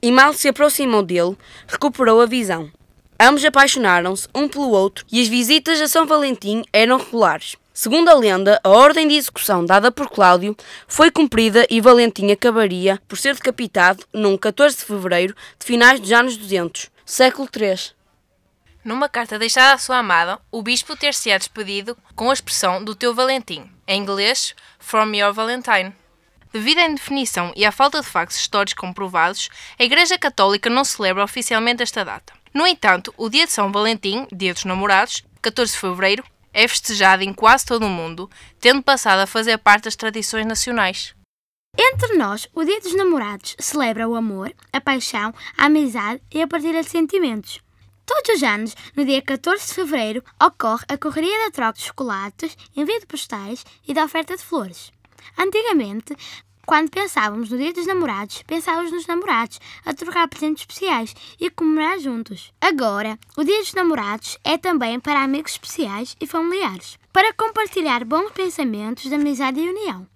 E 0.00 0.12
mal 0.12 0.32
se 0.32 0.46
aproximou 0.46 1.02
dele, 1.02 1.36
recuperou 1.66 2.20
a 2.20 2.26
visão. 2.26 2.70
Ambos 3.18 3.44
apaixonaram-se 3.44 4.28
um 4.32 4.46
pelo 4.46 4.70
outro 4.70 5.04
e 5.10 5.20
as 5.20 5.26
visitas 5.26 5.80
a 5.80 5.88
São 5.88 6.06
Valentim 6.06 6.62
eram 6.72 6.98
regulares. 6.98 7.56
Segundo 7.74 8.10
a 8.10 8.14
lenda, 8.14 8.60
a 8.62 8.68
ordem 8.68 9.08
de 9.08 9.14
execução 9.14 9.64
dada 9.64 9.90
por 9.90 10.10
Cláudio 10.10 10.54
foi 10.86 11.10
cumprida 11.10 11.66
e 11.70 11.80
Valentim 11.80 12.30
acabaria 12.30 13.00
por 13.08 13.16
ser 13.16 13.34
decapitado 13.34 14.04
num 14.12 14.36
14 14.36 14.76
de 14.76 14.84
fevereiro 14.84 15.34
de 15.58 15.64
finais 15.64 15.98
dos 15.98 16.12
anos 16.12 16.36
200, 16.36 16.90
século 17.06 17.48
III. 17.54 17.92
Numa 18.84 19.08
carta 19.08 19.38
deixada 19.38 19.72
à 19.72 19.78
sua 19.78 19.98
amada, 19.98 20.38
o 20.50 20.60
bispo 20.60 20.94
ter-se-á 20.94 21.38
despedido 21.38 21.96
com 22.14 22.28
a 22.28 22.34
expressão 22.34 22.84
do 22.84 22.94
teu 22.94 23.14
Valentim, 23.14 23.70
em 23.86 24.02
inglês, 24.02 24.54
from 24.78 25.14
your 25.14 25.32
Valentine. 25.32 25.94
Devido 26.52 26.80
à 26.80 26.86
indefinição 26.86 27.54
e 27.56 27.64
à 27.64 27.72
falta 27.72 28.02
de 28.02 28.06
factos 28.06 28.36
históricos 28.36 28.74
comprovados, 28.74 29.48
a 29.78 29.84
Igreja 29.84 30.18
Católica 30.18 30.68
não 30.68 30.84
celebra 30.84 31.24
oficialmente 31.24 31.82
esta 31.82 32.04
data. 32.04 32.34
No 32.52 32.66
entanto, 32.66 33.14
o 33.16 33.30
dia 33.30 33.46
de 33.46 33.52
São 33.52 33.72
Valentim, 33.72 34.26
dia 34.30 34.52
dos 34.52 34.66
namorados, 34.66 35.24
14 35.40 35.72
de 35.72 35.78
fevereiro, 35.78 36.22
é 36.52 36.66
festejado 36.68 37.22
em 37.22 37.32
quase 37.32 37.64
todo 37.64 37.86
o 37.86 37.90
mundo, 37.90 38.30
tendo 38.60 38.82
passado 38.82 39.20
a 39.20 39.26
fazer 39.26 39.58
parte 39.58 39.84
das 39.84 39.96
tradições 39.96 40.46
nacionais. 40.46 41.14
Entre 41.76 42.16
nós, 42.16 42.48
o 42.54 42.64
Dia 42.64 42.80
dos 42.80 42.94
Namorados 42.94 43.56
celebra 43.58 44.08
o 44.08 44.14
amor, 44.14 44.52
a 44.72 44.80
paixão, 44.80 45.34
a 45.56 45.66
amizade 45.66 46.22
e 46.30 46.42
a 46.42 46.46
partilha 46.46 46.82
de 46.82 46.90
sentimentos. 46.90 47.60
Todos 48.04 48.36
os 48.36 48.42
anos, 48.42 48.76
no 48.94 49.04
dia 49.04 49.22
14 49.22 49.66
de 49.66 49.74
fevereiro, 49.74 50.24
ocorre 50.42 50.84
a 50.88 50.98
correria 50.98 51.44
da 51.44 51.50
troca 51.50 51.78
de 51.78 51.84
chocolates, 51.84 52.56
envio 52.76 53.00
de 53.00 53.06
postais 53.06 53.64
e 53.88 53.94
da 53.94 54.04
oferta 54.04 54.36
de 54.36 54.42
flores. 54.42 54.92
Antigamente, 55.38 56.14
quando 56.66 56.90
pensávamos 56.90 57.50
no 57.50 57.58
Dia 57.58 57.72
dos 57.72 57.86
Namorados, 57.86 58.42
pensávamos 58.46 58.92
nos 58.92 59.06
namorados, 59.06 59.60
a 59.84 59.92
trocar 59.92 60.28
presentes 60.28 60.62
especiais 60.62 61.14
e 61.40 61.46
a 61.46 61.50
comemorar 61.50 61.98
juntos. 61.98 62.52
Agora, 62.60 63.18
o 63.36 63.44
Dia 63.44 63.58
dos 63.58 63.74
Namorados 63.74 64.38
é 64.44 64.56
também 64.56 65.00
para 65.00 65.22
amigos 65.22 65.52
especiais 65.52 66.16
e 66.20 66.26
familiares, 66.26 66.98
para 67.12 67.32
compartilhar 67.32 68.04
bons 68.04 68.30
pensamentos 68.30 69.04
de 69.04 69.14
amizade 69.14 69.60
e 69.60 69.68
união. 69.68 70.06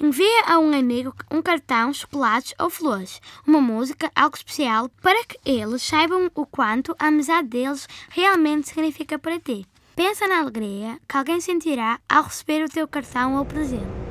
Envia 0.00 0.44
a 0.46 0.58
um 0.58 0.72
amigo 0.72 1.14
um 1.30 1.42
cartão, 1.42 1.92
chocolates 1.92 2.54
ou 2.58 2.70
flores, 2.70 3.20
uma 3.46 3.60
música, 3.60 4.10
algo 4.14 4.36
especial, 4.36 4.88
para 5.02 5.24
que 5.24 5.38
eles 5.44 5.82
saibam 5.82 6.30
o 6.34 6.46
quanto 6.46 6.94
a 6.98 7.08
amizade 7.08 7.48
deles 7.48 7.88
realmente 8.10 8.68
significa 8.68 9.18
para 9.18 9.40
ti. 9.40 9.66
Pensa 9.96 10.26
na 10.26 10.38
alegria 10.38 10.98
que 11.08 11.16
alguém 11.16 11.40
sentirá 11.40 12.00
ao 12.08 12.24
receber 12.24 12.64
o 12.64 12.68
teu 12.68 12.86
cartão 12.86 13.36
ou 13.36 13.44
presente. 13.44 14.09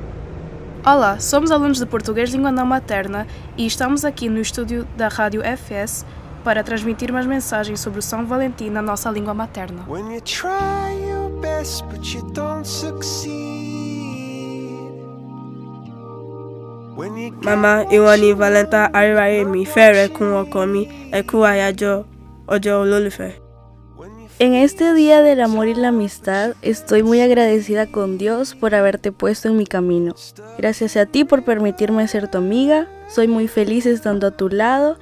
Olá, 0.84 1.20
somos 1.20 1.50
alunos 1.50 1.78
de 1.78 1.84
Português 1.84 2.30
Língua 2.30 2.50
Não 2.50 2.64
Materna 2.64 3.26
e 3.54 3.66
estamos 3.66 4.02
aqui 4.02 4.30
no 4.30 4.40
estúdio 4.40 4.86
da 4.96 5.08
Rádio 5.08 5.42
FS 5.42 6.06
para 6.42 6.64
transmitir 6.64 7.10
umas 7.10 7.26
mensagens 7.26 7.80
sobre 7.80 7.98
o 7.98 8.02
São 8.02 8.24
Valentim 8.24 8.70
na 8.70 8.80
nossa 8.80 9.10
língua 9.10 9.34
materna. 9.34 9.84
When 9.86 10.10
you 10.10 10.22
try 10.22 10.96
your 11.06 11.28
best 11.42 11.84
but 11.90 12.14
you 12.14 12.22
don't 12.32 12.64
succeed. 12.66 13.30
Màmá 17.42 17.84
ìwọ 17.90 18.16
ni 18.20 18.32
Valentine 18.32 18.88
Ayérayé 18.92 19.44
mi 19.44 19.62
ìfẹ́ 19.64 19.92
rẹ 19.92 20.08
kún 20.08 20.32
ọkàn 20.42 20.66
mi 20.72 20.82
ẹ 21.12 21.20
kú 21.28 21.36
àyájọ́ 21.44 22.04
ọjọ́ 22.54 22.74
olólùfẹ́. 22.82 23.49
En 24.40 24.54
este 24.54 24.94
Día 24.94 25.20
del 25.20 25.42
Amor 25.42 25.68
y 25.68 25.74
la 25.74 25.88
Amistad 25.88 26.54
estoy 26.62 27.02
muy 27.02 27.20
agradecida 27.20 27.84
con 27.84 28.16
Dios 28.16 28.54
por 28.54 28.74
haberte 28.74 29.12
puesto 29.12 29.48
en 29.48 29.58
mi 29.58 29.66
camino. 29.66 30.14
Gracias 30.56 30.96
a 30.96 31.04
ti 31.04 31.24
por 31.24 31.44
permitirme 31.44 32.08
ser 32.08 32.26
tu 32.26 32.38
amiga, 32.38 32.88
soy 33.06 33.28
muy 33.28 33.48
feliz 33.48 33.84
estando 33.84 34.28
a 34.28 34.30
tu 34.30 34.48
lado 34.48 34.96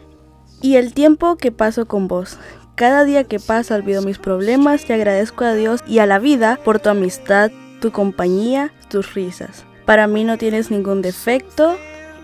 y 0.60 0.74
el 0.74 0.92
tiempo 0.92 1.36
que 1.36 1.52
paso 1.52 1.86
con 1.86 2.08
vos. 2.08 2.36
Cada 2.74 3.04
día 3.04 3.22
que 3.22 3.38
pasa 3.38 3.76
olvido 3.76 4.02
mis 4.02 4.18
problemas 4.18 4.90
y 4.90 4.92
agradezco 4.92 5.44
a 5.44 5.54
Dios 5.54 5.84
y 5.86 6.00
a 6.00 6.06
la 6.06 6.18
vida 6.18 6.58
por 6.64 6.80
tu 6.80 6.88
amistad, 6.88 7.52
tu 7.80 7.92
compañía, 7.92 8.72
tus 8.90 9.14
risas. 9.14 9.64
Para 9.84 10.08
mí 10.08 10.24
no 10.24 10.36
tienes 10.36 10.72
ningún 10.72 11.00
defecto 11.00 11.76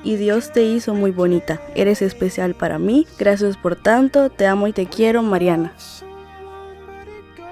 y 0.03 0.17
Dios 0.17 0.51
te 0.51 0.65
hizo 0.65 0.95
muy 0.95 1.13
bonita. 1.13 1.61
Eres 1.77 2.03
especial 2.03 2.57
para 2.57 2.81
mí. 2.81 3.07
Gracias 3.21 3.57
por 3.57 3.77
tanto. 3.77 4.31
Te 4.31 4.49
amo 4.49 4.67
y 4.67 4.73
te 4.73 4.87
quiero, 4.87 5.23
Mariana. 5.23 5.73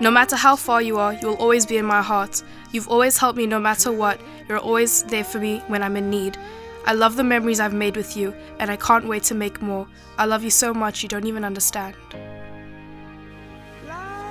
No 0.03 0.11
matter 0.11 0.34
how 0.34 0.57
far 0.57 0.82
you 0.82 0.98
are, 0.98 1.14
you 1.14 1.28
will 1.28 1.36
always 1.36 1.64
be 1.64 1.76
in 1.76 1.86
my 1.86 2.03
heart. 2.03 2.42
You've 2.72 2.88
always 2.88 3.16
helped 3.16 3.38
me 3.38 3.46
no 3.46 3.61
matter 3.61 3.92
what. 3.92 4.18
You're 4.48 4.59
always 4.59 5.05
there 5.05 5.22
for 5.22 5.38
me 5.38 5.62
when 5.68 5.80
I'm 5.80 5.96
in 5.96 6.11
need. 6.11 6.36
I 6.84 6.92
love 6.92 7.14
the 7.14 7.22
memories 7.22 7.61
I've 7.61 7.72
made 7.72 7.96
with 7.96 8.16
you, 8.16 8.34
and 8.59 8.68
I 8.68 8.74
can't 8.74 9.07
wait 9.07 9.22
to 9.28 9.36
make 9.36 9.62
more. 9.62 9.86
I 10.18 10.24
love 10.24 10.42
you 10.42 10.50
so 10.50 10.74
much 10.74 11.05
you 11.05 11.09
don't 11.09 11.26
even 11.26 11.44
understand. 11.44 11.94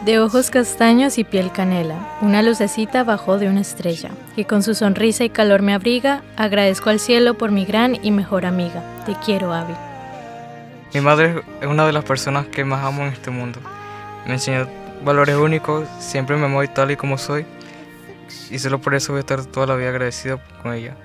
De 0.03 0.19
ojos 0.19 0.49
castaños 0.49 1.17
y 1.17 1.23
piel 1.23 1.53
canela, 1.53 2.17
una 2.21 2.41
lucecita 2.41 3.05
bajó 3.05 3.37
de 3.37 3.47
una 3.47 3.61
estrella, 3.61 4.09
que 4.35 4.43
con 4.43 4.63
su 4.63 4.75
sonrisa 4.75 5.23
y 5.23 5.29
calor 5.29 5.61
me 5.61 5.73
abriga, 5.73 6.21
agradezco 6.35 6.89
al 6.89 6.99
cielo 6.99 7.37
por 7.37 7.51
mi 7.51 7.63
gran 7.63 7.95
y 8.03 8.11
mejor 8.11 8.45
amiga. 8.45 8.83
Te 9.05 9.15
quiero, 9.23 9.53
Abby. 9.53 9.75
Mi 10.93 10.99
madre 10.99 11.45
es 11.61 11.67
una 11.67 11.85
de 11.85 11.93
las 11.93 12.03
personas 12.03 12.47
que 12.47 12.65
más 12.65 12.83
amo 12.83 13.03
en 13.03 13.13
este 13.13 13.31
mundo. 13.31 13.61
Me 14.25 14.33
enseñó 14.33 14.67
valores 15.03 15.35
únicos, 15.35 15.87
siempre 15.99 16.37
me 16.37 16.45
amó 16.45 16.61
tal 16.67 16.91
y 16.91 16.95
como 16.95 17.17
soy, 17.17 17.45
y 18.49 18.59
solo 18.59 18.79
por 18.79 18.93
eso 18.95 19.13
voy 19.13 19.19
a 19.19 19.21
estar 19.21 19.43
toda 19.45 19.67
la 19.67 19.75
vida 19.75 19.89
agradecido 19.89 20.39
con 20.61 20.73
ella. 20.73 20.95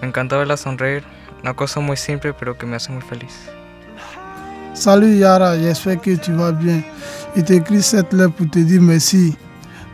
Me 0.00 0.08
encanta 0.08 0.36
verla 0.36 0.56
sonreír, 0.56 1.02
una 1.42 1.54
cosa 1.54 1.80
muy 1.80 1.96
simple 1.96 2.32
pero 2.32 2.56
que 2.56 2.66
me 2.66 2.76
hace 2.76 2.92
muy 2.92 3.02
feliz. 3.02 3.50
Salut 4.74 5.18
Yara, 5.18 5.56
j'espère 5.58 6.00
que 6.00 6.16
tu 6.16 6.32
vas 6.32 6.52
bien. 6.52 6.84
Je 7.34 7.42
t'écris 7.42 7.82
cette 7.82 8.12
lettre 8.12 8.34
pour 8.34 8.48
te 8.48 8.60
dire 8.60 8.80
merci 8.80 9.36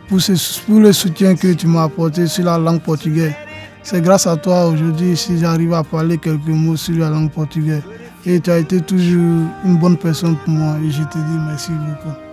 pour, 0.07 0.21
ce, 0.21 0.33
pour 0.67 0.79
le 0.79 0.93
soutien 0.93 1.35
que 1.35 1.53
tu 1.53 1.65
m'as 1.65 1.85
apporté 1.85 2.27
sur 2.27 2.45
la 2.45 2.57
langue 2.59 2.81
portugaise. 2.81 3.33
C'est 3.81 4.01
grâce 4.01 4.27
à 4.27 4.35
toi 4.37 4.67
aujourd'hui 4.67 5.17
si 5.17 5.37
j'arrive 5.39 5.73
à 5.73 5.83
parler 5.83 6.17
quelques 6.17 6.47
mots 6.47 6.77
sur 6.77 6.97
la 6.97 7.09
langue 7.09 7.31
portugaise. 7.31 7.83
Et 8.25 8.39
tu 8.39 8.51
as 8.51 8.59
été 8.59 8.81
toujours 8.81 9.47
une 9.63 9.77
bonne 9.79 9.97
personne 9.97 10.37
pour 10.37 10.49
moi 10.49 10.77
et 10.83 10.91
je 10.91 11.03
te 11.03 11.17
dis 11.17 11.37
merci 11.47 11.71
beaucoup. 11.71 12.24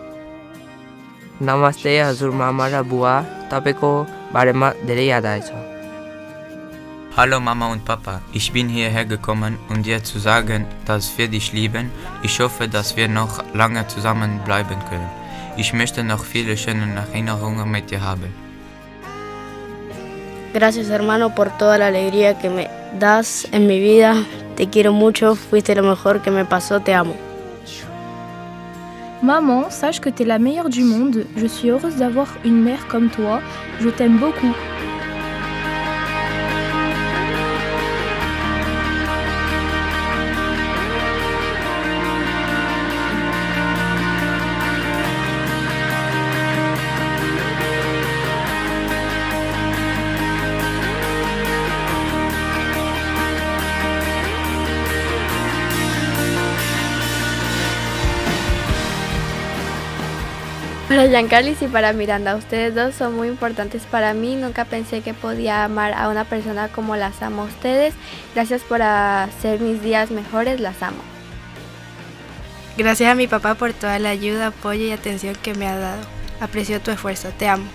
नमस्ते 1.41 1.99
हजुरआमा 1.99 2.67
र 2.73 2.81
बुवा 2.91 3.13
तपाईँको 3.51 3.91
बारेमा 4.33 4.67
धेरै 4.87 5.05
याद 5.05 5.25
आएछ 5.25 5.49
Hallo 7.17 7.39
Mama 7.39 7.71
und 7.71 7.83
Papa, 7.83 8.21
ich 8.31 8.53
bin 8.53 8.69
hierher 8.69 9.03
gekommen, 9.03 9.57
um 9.69 9.81
dir 9.81 10.03
zu 10.03 10.19
sagen, 10.19 10.67
dass 10.85 11.17
wir 11.17 11.27
dich 11.27 11.51
lieben. 11.51 11.89
Ich 12.21 12.39
hoffe, 12.39 12.67
dass 12.67 12.95
wir 12.95 13.07
noch 13.07 13.43
lange 13.55 13.87
zusammen 13.87 14.39
bleiben 14.45 14.77
können. 14.87 15.09
Ich 15.57 15.73
möchte 15.73 16.03
noch 16.03 16.23
viele 16.23 16.55
schöne 16.55 16.85
Erinnerungen 16.95 17.71
mit 17.71 17.89
dir 17.89 18.01
haben. 18.01 18.31
Gracias 20.53 20.89
hermano 20.89 21.33
por 21.33 21.49
toda 21.57 21.79
la 21.79 21.87
alegría 21.87 22.37
que 22.37 22.51
me 22.51 22.69
das 22.99 23.47
en 23.51 23.65
mi 23.65 23.79
vida. 23.79 24.13
Te 24.55 24.69
quiero 24.69 24.93
mucho, 24.93 25.33
fuiste 25.33 25.73
lo 25.73 25.81
mejor 25.81 26.21
que 26.21 26.29
me 26.29 26.45
pasó, 26.45 26.79
te 26.81 26.93
amo. 26.93 27.15
Maman, 29.22 29.70
sache 29.70 30.00
que 30.00 30.10
tu 30.10 30.24
es 30.24 30.26
la 30.26 30.40
meilleure 30.40 30.68
du 30.68 30.82
monde. 30.82 31.26
Je 31.36 31.46
suis 31.46 31.68
heureuse 31.70 31.94
d'avoir 31.94 32.26
une 32.44 32.60
mère 32.60 32.88
comme 32.88 33.08
toi. 33.08 33.40
Je 33.80 33.88
t'aime 33.88 34.18
beaucoup. 34.18 34.52
Giancarlis 61.11 61.61
y 61.61 61.67
para 61.67 61.91
Miranda, 61.91 62.37
ustedes 62.37 62.73
dos 62.73 62.95
son 62.95 63.15
muy 63.15 63.27
importantes 63.27 63.83
para 63.83 64.13
mí. 64.13 64.37
Nunca 64.37 64.63
pensé 64.63 65.01
que 65.01 65.13
podía 65.13 65.65
amar 65.65 65.93
a 65.93 66.07
una 66.07 66.23
persona 66.23 66.69
como 66.69 66.95
las 66.95 67.21
amo 67.21 67.41
a 67.41 67.45
ustedes. 67.45 67.93
Gracias 68.33 68.61
por 68.61 68.81
hacer 68.81 69.59
mis 69.59 69.81
días 69.81 70.11
mejores, 70.11 70.61
las 70.61 70.81
amo. 70.81 71.01
Gracias 72.77 73.11
a 73.11 73.15
mi 73.15 73.27
papá 73.27 73.55
por 73.55 73.73
toda 73.73 73.99
la 73.99 74.09
ayuda, 74.09 74.47
apoyo 74.47 74.85
y 74.85 74.91
atención 74.91 75.35
que 75.35 75.53
me 75.55 75.67
ha 75.67 75.77
dado. 75.77 76.01
Aprecio 76.39 76.79
tu 76.79 76.91
esfuerzo, 76.91 77.29
te 77.37 77.47
amo. 77.47 77.65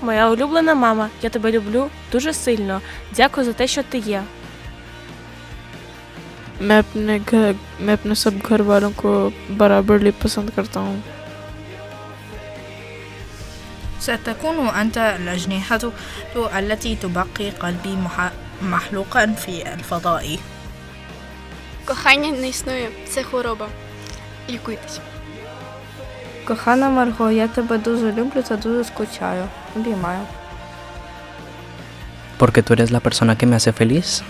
Моя 0.00 0.30
улюблена 0.30 0.76
мама, 0.76 1.10
я 1.22 1.28
тебе 1.28 1.50
люблю 1.50 1.90
дуже 2.12 2.32
сильно. 2.32 2.80
Дякую 3.16 3.46
за 3.46 3.52
те, 3.52 3.66
що 3.66 3.82
ти 3.82 3.98
є. 3.98 4.22
मैं 6.60 6.78
अपने 6.78 7.18
घर 7.18 7.56
मैं 7.80 7.94
अपने 7.94 8.14
सब 8.14 8.38
घर 8.38 8.62
वालों 8.62 8.90
को 8.90 9.10
बराबर 9.50 10.10
पसंद 10.22 10.50
करता 10.50 10.80
हूँ 10.80 11.02
ستكون 14.02 14.68
أنت 14.68 14.98
الأجنحة 14.98 15.80
التي 16.58 16.96
تبقي 16.96 17.50
قلبي 17.50 17.98
محلوقا 18.62 19.26
في 19.26 19.74
الفضاء 19.74 20.38
Кохання 21.84 22.30
не 22.30 22.48
існує, 22.48 22.88
це 23.08 23.22
хвороба. 23.22 23.68
Лікуйтесь. 24.50 25.00
Кохана 26.44 26.88
Марго, 26.90 27.30
я 27.30 27.48
тебе 27.48 27.78
дуже 27.78 28.12
люблю 28.12 28.42
та 28.42 28.56
дуже 28.56 28.84
скучаю. 28.84 29.44
Обіймаю. 29.76 30.20
Porque 32.38 32.62
tú 32.62 32.72
eres 32.74 32.90
la 32.90 33.00
persona 33.00 33.36
que 33.36 33.46
me 33.46 33.56
hace 33.56 33.72
feliz. 33.72 34.22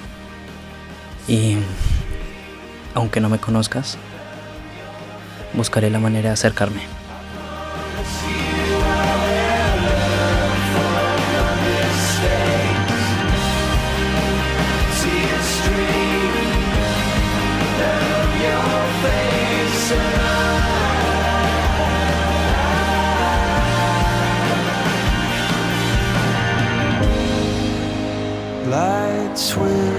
Y 1.29 1.59
aunque 2.95 3.21
no 3.21 3.29
me 3.29 3.39
conozcas, 3.39 3.97
buscaré 5.55 5.91
la 5.91 5.99
manera 5.99 6.29
de 6.31 6.35
acercarme. 6.35 6.83
Lights 28.74 29.56
will 29.56 29.93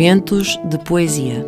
Momentos 0.00 0.58
de 0.64 0.78
poesia. 0.78 1.44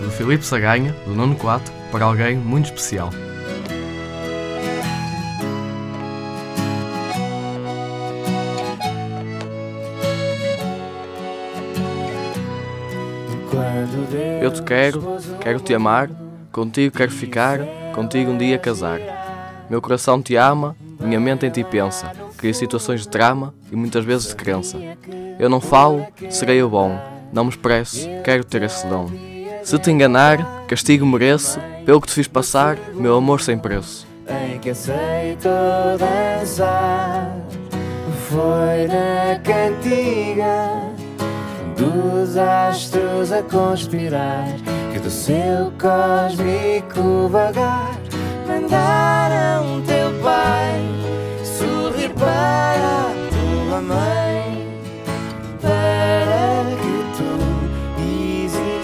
de 0.00 0.10
Filipe 0.16 0.44
Saganha, 0.44 0.94
do 1.04 1.16
Nono 1.16 1.34
4, 1.34 1.74
para 1.90 2.04
alguém 2.04 2.36
muito 2.36 2.66
especial. 2.66 3.10
Quero, 14.72 15.02
quero 15.38 15.60
te 15.60 15.74
amar, 15.74 16.08
contigo 16.50 16.96
quero 16.96 17.12
ficar, 17.12 17.60
contigo 17.94 18.30
um 18.30 18.38
dia 18.38 18.58
casar. 18.58 19.00
Meu 19.68 19.82
coração 19.82 20.22
te 20.22 20.34
ama, 20.34 20.74
minha 20.98 21.20
mente 21.20 21.44
em 21.44 21.50
ti 21.50 21.62
pensa, 21.62 22.10
cria 22.38 22.54
situações 22.54 23.02
de 23.02 23.08
trama 23.08 23.52
e 23.70 23.76
muitas 23.76 24.02
vezes 24.02 24.28
de 24.28 24.34
crença. 24.34 24.78
Eu 25.38 25.50
não 25.50 25.60
falo, 25.60 26.06
serei 26.30 26.62
o 26.62 26.70
bom, 26.70 26.98
não 27.30 27.44
me 27.44 27.50
expresso, 27.50 28.08
quero 28.24 28.44
ter 28.44 28.62
esse 28.62 28.86
dom. 28.86 29.10
Se 29.62 29.78
te 29.78 29.90
enganar, 29.90 30.38
castigo 30.66 31.04
mereço, 31.04 31.60
pelo 31.84 32.00
que 32.00 32.06
te 32.06 32.14
fiz 32.14 32.26
passar, 32.26 32.78
meu 32.94 33.16
amor 33.16 33.42
sem 33.42 33.58
preço. 33.58 34.06
em 34.26 34.58
que 34.58 34.70
aceitou 34.70 35.52
dançar 35.98 37.30
foi 38.30 38.86
na 38.86 39.38
cantiga 39.40 40.91
dos 41.82 42.36
astros 42.36 43.32
a 43.32 43.42
conspirar 43.42 44.46
que 44.92 45.00
do 45.00 45.10
seu 45.10 45.72
cósmico 45.80 47.28
vagar 47.28 47.98
mandaram 48.46 49.82
teu 49.82 50.12
pai 50.22 50.80
sorrir 51.44 52.10
para 52.10 52.28
a 52.28 53.12
tua 53.30 53.80
mãe 53.80 54.78
para 55.60 56.64
que 56.80 56.96
tu 57.16 57.30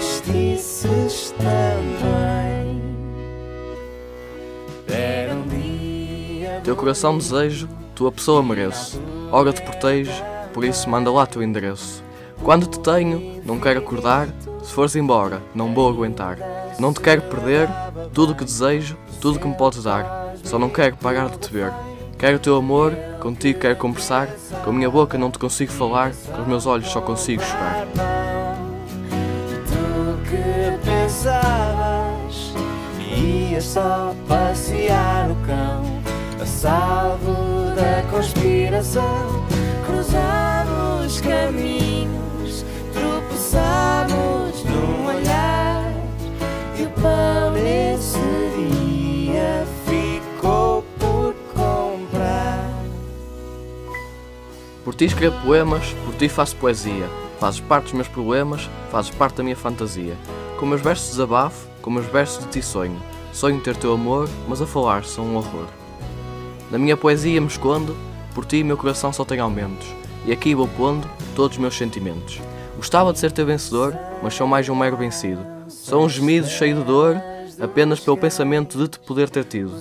existisses 0.01 1.33
também. 1.37 2.81
Era 4.89 5.33
um 5.33 5.47
dia 5.47 6.61
Teu 6.65 6.75
coração 6.75 7.17
desejo, 7.17 7.69
tua 7.95 8.11
pessoa 8.11 8.43
mereço. 8.43 9.01
Ora 9.31 9.53
te 9.53 9.61
protejo, 9.61 10.23
por 10.53 10.65
isso 10.65 10.89
manda 10.89 11.09
lá 11.09 11.25
teu 11.25 11.41
endereço. 11.41 12.08
Quando 12.43 12.67
te 12.67 12.79
tenho, 12.79 13.41
não 13.45 13.59
quero 13.59 13.79
acordar, 13.79 14.27
se 14.63 14.73
fores 14.73 14.95
embora, 14.95 15.41
não 15.53 15.73
vou 15.73 15.89
aguentar. 15.89 16.37
Não 16.79 16.93
te 16.93 17.01
quero 17.01 17.21
perder, 17.23 17.69
tudo 18.13 18.35
que 18.35 18.43
desejo, 18.43 18.97
tudo 19.19 19.39
que 19.39 19.47
me 19.47 19.55
podes 19.55 19.83
dar. 19.83 20.33
Só 20.43 20.57
não 20.57 20.69
quero 20.69 20.95
parar 20.97 21.29
de 21.29 21.37
te 21.37 21.51
ver. 21.51 21.73
Quero 22.17 22.37
o 22.37 22.39
teu 22.39 22.55
amor, 22.55 22.93
contigo 23.19 23.59
quero 23.59 23.75
conversar. 23.75 24.27
Com 24.63 24.69
a 24.69 24.73
minha 24.73 24.89
boca 24.89 25.17
não 25.17 25.31
te 25.31 25.39
consigo 25.39 25.71
falar, 25.71 26.11
com 26.11 26.41
os 26.41 26.47
meus 26.47 26.65
olhos 26.65 26.89
só 26.89 27.01
consigo 27.01 27.43
chorar. 27.43 27.87
tu 29.67 30.29
que 30.29 30.89
pensavas 30.89 31.69
só 33.61 34.15
passear 34.27 35.27
no 35.27 35.35
cão 35.45 35.83
a 36.41 36.45
salvo 36.45 37.33
da 37.75 38.09
conspiração 38.09 39.45
ti 54.99 55.05
escrevo 55.05 55.39
poemas, 55.45 55.95
por 56.03 56.13
ti 56.15 56.27
faço 56.27 56.57
poesia. 56.57 57.09
Fazes 57.39 57.61
parte 57.61 57.85
dos 57.85 57.93
meus 57.93 58.07
problemas, 58.09 58.69
fazes 58.91 59.09
parte 59.09 59.37
da 59.37 59.43
minha 59.43 59.55
fantasia. 59.55 60.13
Com 60.59 60.65
meus 60.65 60.81
versos 60.81 61.11
desabafo, 61.11 61.69
com 61.81 61.89
meus 61.89 62.05
versos 62.07 62.43
de 62.43 62.49
ti 62.49 62.61
sonho. 62.61 63.01
Sonho 63.31 63.61
ter 63.61 63.77
teu 63.77 63.93
amor, 63.93 64.27
mas 64.45 64.61
a 64.61 64.67
falar 64.67 65.05
são 65.05 65.23
um 65.23 65.37
horror. 65.37 65.67
Na 66.69 66.77
minha 66.77 66.97
poesia 66.97 67.39
me 67.39 67.47
escondo, 67.47 67.95
por 68.35 68.43
ti 68.43 68.61
meu 68.61 68.75
coração 68.75 69.13
só 69.13 69.23
tem 69.23 69.39
aumentos. 69.39 69.87
E 70.25 70.33
aqui 70.33 70.53
vou 70.53 70.67
pondo 70.67 71.09
todos 71.33 71.55
os 71.55 71.61
meus 71.61 71.77
sentimentos. 71.77 72.41
Gostava 72.75 73.13
de 73.13 73.19
ser 73.19 73.31
teu 73.31 73.45
vencedor, 73.45 73.97
mas 74.21 74.33
sou 74.33 74.45
mais 74.45 74.67
um 74.67 74.75
mero 74.75 74.97
vencido. 74.97 75.39
Sou 75.69 76.03
um 76.03 76.09
gemido 76.09 76.49
cheio 76.49 76.75
de 76.75 76.83
dor, 76.83 77.15
apenas 77.61 78.01
pelo 78.01 78.17
pensamento 78.17 78.77
de 78.77 78.89
te 78.89 78.99
poder 78.99 79.29
ter 79.29 79.45
tido. 79.45 79.71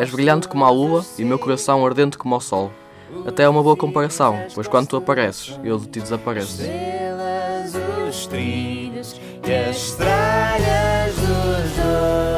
És 0.00 0.10
brilhante 0.10 0.48
como 0.48 0.64
a 0.64 0.70
lua 0.70 1.04
e 1.16 1.24
meu 1.24 1.38
coração 1.38 1.86
ardente 1.86 2.18
como 2.18 2.34
o 2.34 2.40
sol. 2.40 2.72
Até 3.26 3.44
é 3.44 3.48
uma 3.48 3.62
boa 3.62 3.76
comparação, 3.76 4.38
pois 4.54 4.68
quando 4.68 4.88
tu 4.88 4.96
apareces, 4.96 5.58
eu 5.62 5.78
de 5.78 5.86
ti 5.86 6.00
desapareço. 6.00 6.62
estrelas, 6.62 7.72
os 8.08 8.26
trilhos 8.26 9.20
e 9.46 9.52
as 9.52 9.90
dos 11.16 11.76
dois. 11.76 12.33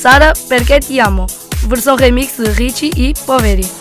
Sara, 0.00 0.32
perché 0.48 0.78
ti 0.78 0.98
amo? 0.98 1.26
Versão 1.66 1.94
remix 1.94 2.38
de 2.38 2.50
Richie 2.52 2.90
e 2.96 3.12
Poveri. 3.26 3.79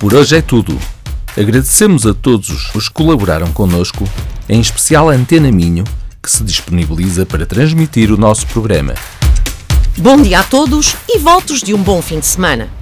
Por 0.00 0.14
hoje 0.14 0.34
é 0.34 0.40
tudo. 0.40 0.76
Agradecemos 1.36 2.06
a 2.06 2.14
todos 2.14 2.74
os 2.74 2.88
que 2.88 2.94
colaboraram 2.94 3.52
connosco, 3.52 4.08
em 4.48 4.58
especial 4.58 5.10
a 5.10 5.12
Antena 5.12 5.52
Minho, 5.52 5.84
que 6.22 6.30
se 6.30 6.42
disponibiliza 6.42 7.26
para 7.26 7.44
transmitir 7.44 8.10
o 8.10 8.16
nosso 8.16 8.46
programa. 8.46 8.94
Bom 9.98 10.16
dia 10.16 10.40
a 10.40 10.42
todos 10.42 10.96
e 11.06 11.18
votos 11.18 11.60
de 11.60 11.74
um 11.74 11.82
bom 11.82 12.00
fim 12.00 12.18
de 12.18 12.26
semana. 12.26 12.79